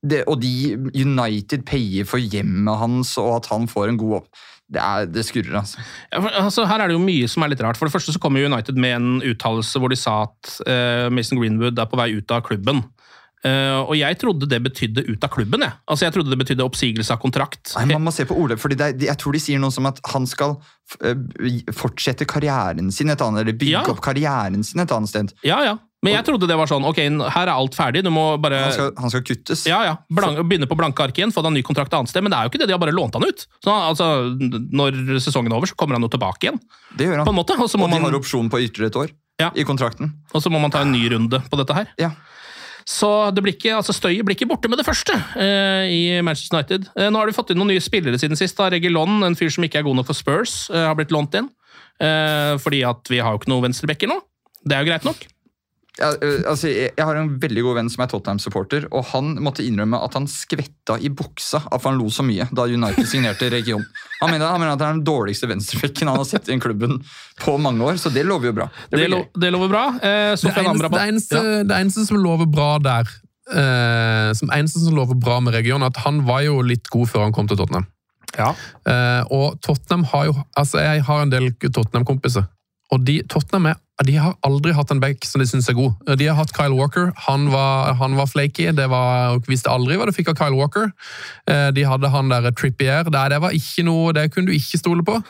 [0.00, 4.30] Det, og de United payer for hjemmet hans, og at han får en god opp...
[4.70, 5.82] Det, er, det skurrer, altså.
[6.12, 7.76] Ja, for, altså, her er det jo mye som er litt rart.
[7.76, 11.40] For det første så kommer United med en uttalelse hvor de sa at uh, Mason
[11.40, 12.84] Greenwood er på vei ut av klubben.
[13.42, 15.64] Uh, og jeg trodde det betydde ut av klubben.
[15.66, 17.74] Jeg, altså, jeg trodde det betydde oppsigelse av kontrakt.
[17.80, 19.90] Nei, Man må se på Ole, fordi det er, jeg tror de sier noe som
[19.90, 20.54] at han skal
[21.02, 21.18] eh,
[21.74, 23.86] fortsette karrieren sin et annet, eller bygge Ja.
[23.90, 25.34] opp karrieren sin et annet sted.
[25.42, 25.78] Ja, ja.
[26.00, 28.00] Men jeg trodde det var sånn Ok, her er alt ferdig.
[28.06, 29.66] Du må bare Han skal, han skal kuttes.
[29.68, 29.96] Ja, ja.
[30.08, 32.24] Blank, begynne på blanke ark igjen, få deg ny kontrakt et annet sted.
[32.24, 33.44] Men det er jo ikke det, de har bare lånt han ut.
[33.60, 34.06] Så altså,
[34.40, 36.60] Når sesongen er over, så kommer han jo tilbake igjen.
[36.96, 37.28] Det gjør han.
[37.28, 37.58] På en måte.
[37.60, 39.50] Og og de man, har opsjon på ytterligere et år Ja.
[39.56, 40.12] i kontrakten.
[40.32, 41.92] og så må man ta en ny runde på dette her.
[42.00, 42.10] Ja.
[42.88, 46.56] Så det blir ikke, altså støyet blir ikke borte med det første eh, i Manchester
[46.58, 46.88] United.
[46.96, 48.56] Eh, nå har de fått inn noen nye spillere siden sist.
[48.56, 48.70] da.
[48.72, 51.50] Regilon, en fyr som ikke er god nok for Spurs, eh, har blitt lånt inn.
[52.00, 54.16] Eh, fordi at vi har jo ikke noen venstrebacker nå.
[54.64, 55.26] Det er jo greit nok.
[55.98, 59.98] Øh, altså, jeg, har en veldig god venn som er Tottenham-supporter, og han måtte innrømme
[60.00, 63.82] at han skvetta i buksa av at han lo så mye da United signerte region.
[64.20, 67.00] Han mener, han mener at det er den dårligste venstrebekken han har sett i klubben
[67.42, 68.68] på mange år, så det lover jo bra.
[68.90, 69.84] Det Det, lo, det lover bra.
[69.98, 71.62] Eh, Det eneste, det, eneste, ja.
[71.64, 73.10] det eneste som lover bra der,
[73.50, 77.26] eh, som eneste som lover bra med regionen, at han var jo litt god før
[77.28, 77.88] han kom til Tottenham.
[78.38, 78.54] Ja.
[78.86, 82.46] Eh, og Tottenham har jo Altså, jeg har en del Tottenham-kompiser.
[82.94, 85.92] Og de, Tottenham er, de har aldri hatt en back som de syns er god.
[86.16, 87.10] De har hatt Kyle Walker.
[87.26, 88.70] Han var, han var flaky.
[88.76, 90.90] Det var, visste aldri hva du fikk av Kyle Walker.
[91.50, 93.04] Eh, de hadde han der Trippier.
[93.10, 95.20] Det, det var ikke noe, det kunne du ikke stole på.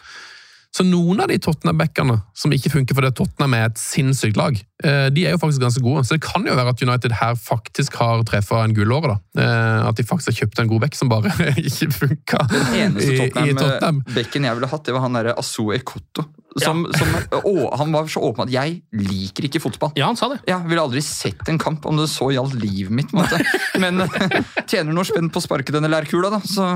[0.71, 4.55] Så noen av de Tottenham-backene som ikke funker fordi Tottenham er et sinnssykt lag,
[4.87, 6.05] eh, de er jo faktisk ganske gode.
[6.07, 9.16] Så det kan jo være at United her faktisk har treffa en gullåre.
[9.16, 9.43] da.
[9.43, 13.16] Eh, At de faktisk har kjøpt en god back som bare ikke funka i, i
[13.18, 13.57] Tottenham.
[13.59, 16.29] Tottenham-bekken jeg ville hatt, det var han derre Asso Ekoto.
[16.59, 17.13] Som, som,
[17.47, 19.93] å, han var så åpen at 'jeg liker ikke fotball'.
[19.95, 20.41] ja, han sa det.
[20.49, 23.13] Jeg ville aldri sett en kamp om det så gjaldt livet mitt.
[23.15, 23.39] måte.
[23.79, 26.41] Men eh, tjener noe spenn på å sparke denne lærkula, da.
[26.43, 26.67] Så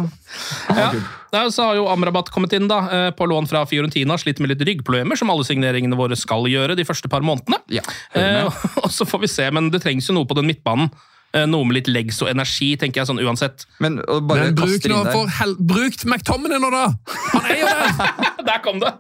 [0.70, 0.92] Ja.
[1.34, 4.52] Ja, så har jo Amrabat kommet inn da, eh, på lån fra Fiorentina, slitt med
[4.52, 7.58] litt ryggproblemer, som alle signeringene våre skal gjøre de første par månedene.
[7.74, 7.82] ja.
[8.14, 8.46] Eh,
[8.84, 10.92] og så får vi se, men det trengs jo noe på den midtbanen.
[11.34, 13.66] Eh, noe med litt legs og energi, tenker jeg sånn uansett.
[13.82, 15.56] Men bare Men bruk nå for hel...
[15.58, 16.84] Bruk McTominay nå, da!
[17.32, 18.12] Han er jo der!
[18.50, 18.92] Der kom det!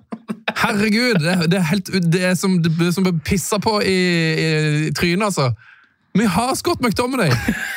[0.54, 3.94] Herregud, det, det er helt Det er som, det som å pisse på i,
[4.40, 4.48] i,
[4.88, 5.52] i trynet, altså.
[6.14, 7.30] Vi har Scott McTominay!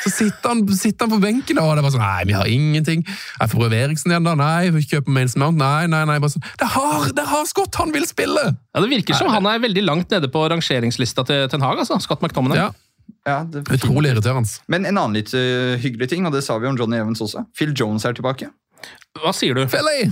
[0.04, 3.02] Så sitter han, sitter han på benken, og det bare sånn Nei, vi har ingenting.
[3.06, 4.34] Jeg får prøve Eriksen igjen, da.
[4.38, 5.58] Nei, vi kjøper Mains Mount.
[5.58, 6.18] Nei, nei, nei.
[6.22, 6.46] Bare sånn.
[6.58, 7.78] Det har, det har Scott!
[7.82, 8.44] Han vil spille!
[8.54, 11.98] Ja, Det virker som han er veldig langt nede på rangeringslista til Ten Hag, altså.
[12.02, 12.62] Scott McTominay.
[12.62, 12.70] Ja,
[13.28, 14.48] Ja, det Utrolig irriterende.
[14.72, 17.44] Men en annen litt uh, hyggelig ting, og det sa vi om Johnny Evans også.
[17.56, 18.48] Phil Jones er tilbake.
[19.18, 19.64] Hva sier du?
[19.64, 20.08] Å, Philly!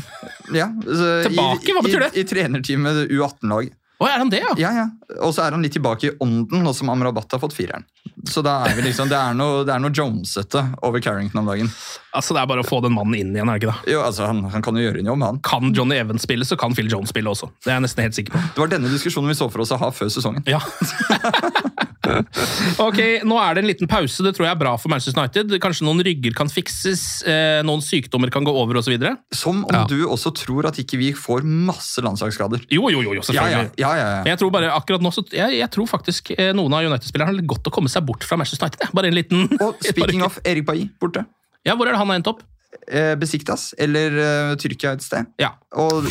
[0.56, 1.74] Ja, Tilbake?
[1.74, 2.12] Hva betyr det?
[2.16, 3.76] I, i trenerteamet U18-laget.
[4.02, 4.54] er han det, ja?
[4.60, 4.86] Ja, ja.
[5.22, 7.86] Og så er han litt tilbake i ånden, nå som Amrabat har fått fireren.
[8.28, 11.48] Så da er vi liksom, det er noe, det er noe Jonesete over Carrington om
[11.48, 11.70] dagen.
[12.16, 13.94] Altså, Det er bare å få den mannen inn igjen, er det ikke det?
[13.94, 15.40] Jo, altså, han, han kan jo gjøre en jobb, han.
[15.46, 17.52] Kan Johnny Evans spille, så kan Phil Jones spille også.
[17.62, 18.42] Det er jeg nesten helt sikker på.
[18.56, 20.44] Det var denne diskusjonen vi så for oss å ha før sesongen.
[20.50, 20.60] Ja.
[22.86, 24.24] ok, Nå er det en liten pause.
[24.26, 25.54] Det tror jeg er bra for Manchester United.
[25.62, 28.96] Kanskje noen rygger kan fikses, eh, noen sykdommer kan gå over osv.
[29.34, 29.84] Som om Ja.
[29.90, 32.66] du også tror at ikke vi får masse landslagsskader.
[32.72, 33.70] Jo, jo, jo, jo, selvfølgelig.
[33.78, 34.24] ja, ja, ja, ja.
[34.32, 37.48] Jeg tror bare akkurat nå, så, jeg, jeg tror faktisk eh, noen av United-spillerne har
[37.54, 38.92] godt å komme seg bort fra Manchester United.
[38.96, 39.48] Bare en liten...
[39.60, 41.24] Og speaking of Erik Bailly, borte.
[41.66, 42.44] Ja, Hvor er det han har endt opp?
[42.86, 45.26] Eh, Besiktas, eller eh, Tyrkia et sted.
[45.42, 45.52] Ja.
[45.76, 46.06] Og,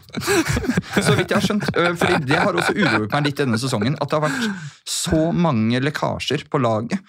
[1.06, 1.68] så vidt jeg har skjønt.
[1.76, 3.96] eh, fordi det har også uroet meg litt denne sesongen.
[4.00, 7.00] At det har vært så mange lekkasjer på laget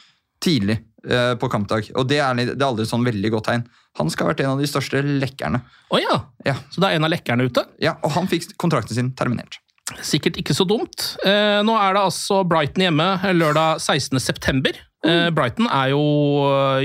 [0.42, 0.80] tidlig
[1.42, 1.88] på kampdag.
[1.98, 3.64] Og det er, det er aldri sånn veldig godt tegn.
[3.98, 5.64] Han skal ha vært en av de største lekkerne.
[5.90, 6.20] Oh ja.
[6.46, 7.64] Ja, Så det er en av lekkerne ute?
[7.82, 9.58] ja Og han fikk kontrakten sin terminert.
[10.06, 11.16] Sikkert ikke så dumt.
[11.26, 14.78] Eh, nå er det altså Brighton hjemme lørdag 16.9.
[15.10, 16.04] Eh, Brighton er jo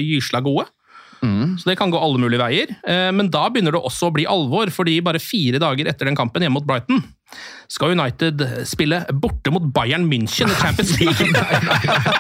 [0.01, 0.65] gysla gode.
[1.21, 2.73] Så det kan gå alle mulige veier.
[2.87, 6.17] Eh, men da begynner det også å bli alvor, fordi bare fire dager etter den
[6.19, 7.03] kampen hjemme mot Brighton,
[7.69, 8.39] Skal United
[8.69, 11.27] spille borte mot Bayern München i Champions League?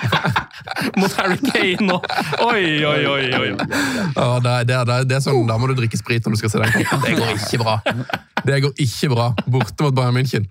[0.99, 2.07] mot Harry Kane og
[2.49, 3.23] Oi, oi, oi!
[3.39, 3.51] oi.
[4.19, 6.41] Oh, det, er- det, er- det, er- sånn, Da må du drikke sprit når du
[6.43, 7.05] skal se den kampen.
[7.07, 7.77] Det går ikke bra.
[8.47, 9.29] Det går ikke bra.
[9.47, 10.49] Borte mot Bayern München.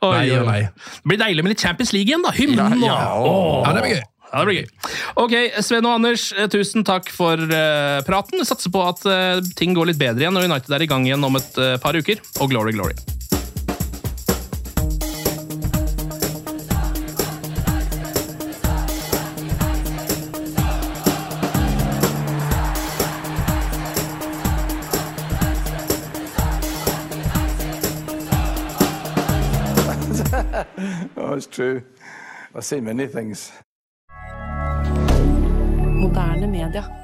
[0.00, 0.40] Oi, Nei oi.
[0.48, 0.60] nei.
[1.02, 2.32] Det blir deilig med litt Champions League igjen, da.
[2.36, 2.90] Hymnen og
[3.24, 3.62] Oh.
[3.66, 4.02] Ja, det blir gøy.
[4.34, 4.66] Ja, det blir gøy.
[5.22, 8.42] Ok, Sven og Anders, eh, tusen takk for uh, praten.
[8.42, 11.22] Satser på at uh, ting går litt bedre igjen når United er i gang igjen
[11.22, 12.18] om et uh, par uker.
[12.42, 12.98] Og glory, glory.
[31.16, 31.82] oh, it's true.
[32.52, 33.52] I've seen many things.
[36.04, 37.03] Moderne media.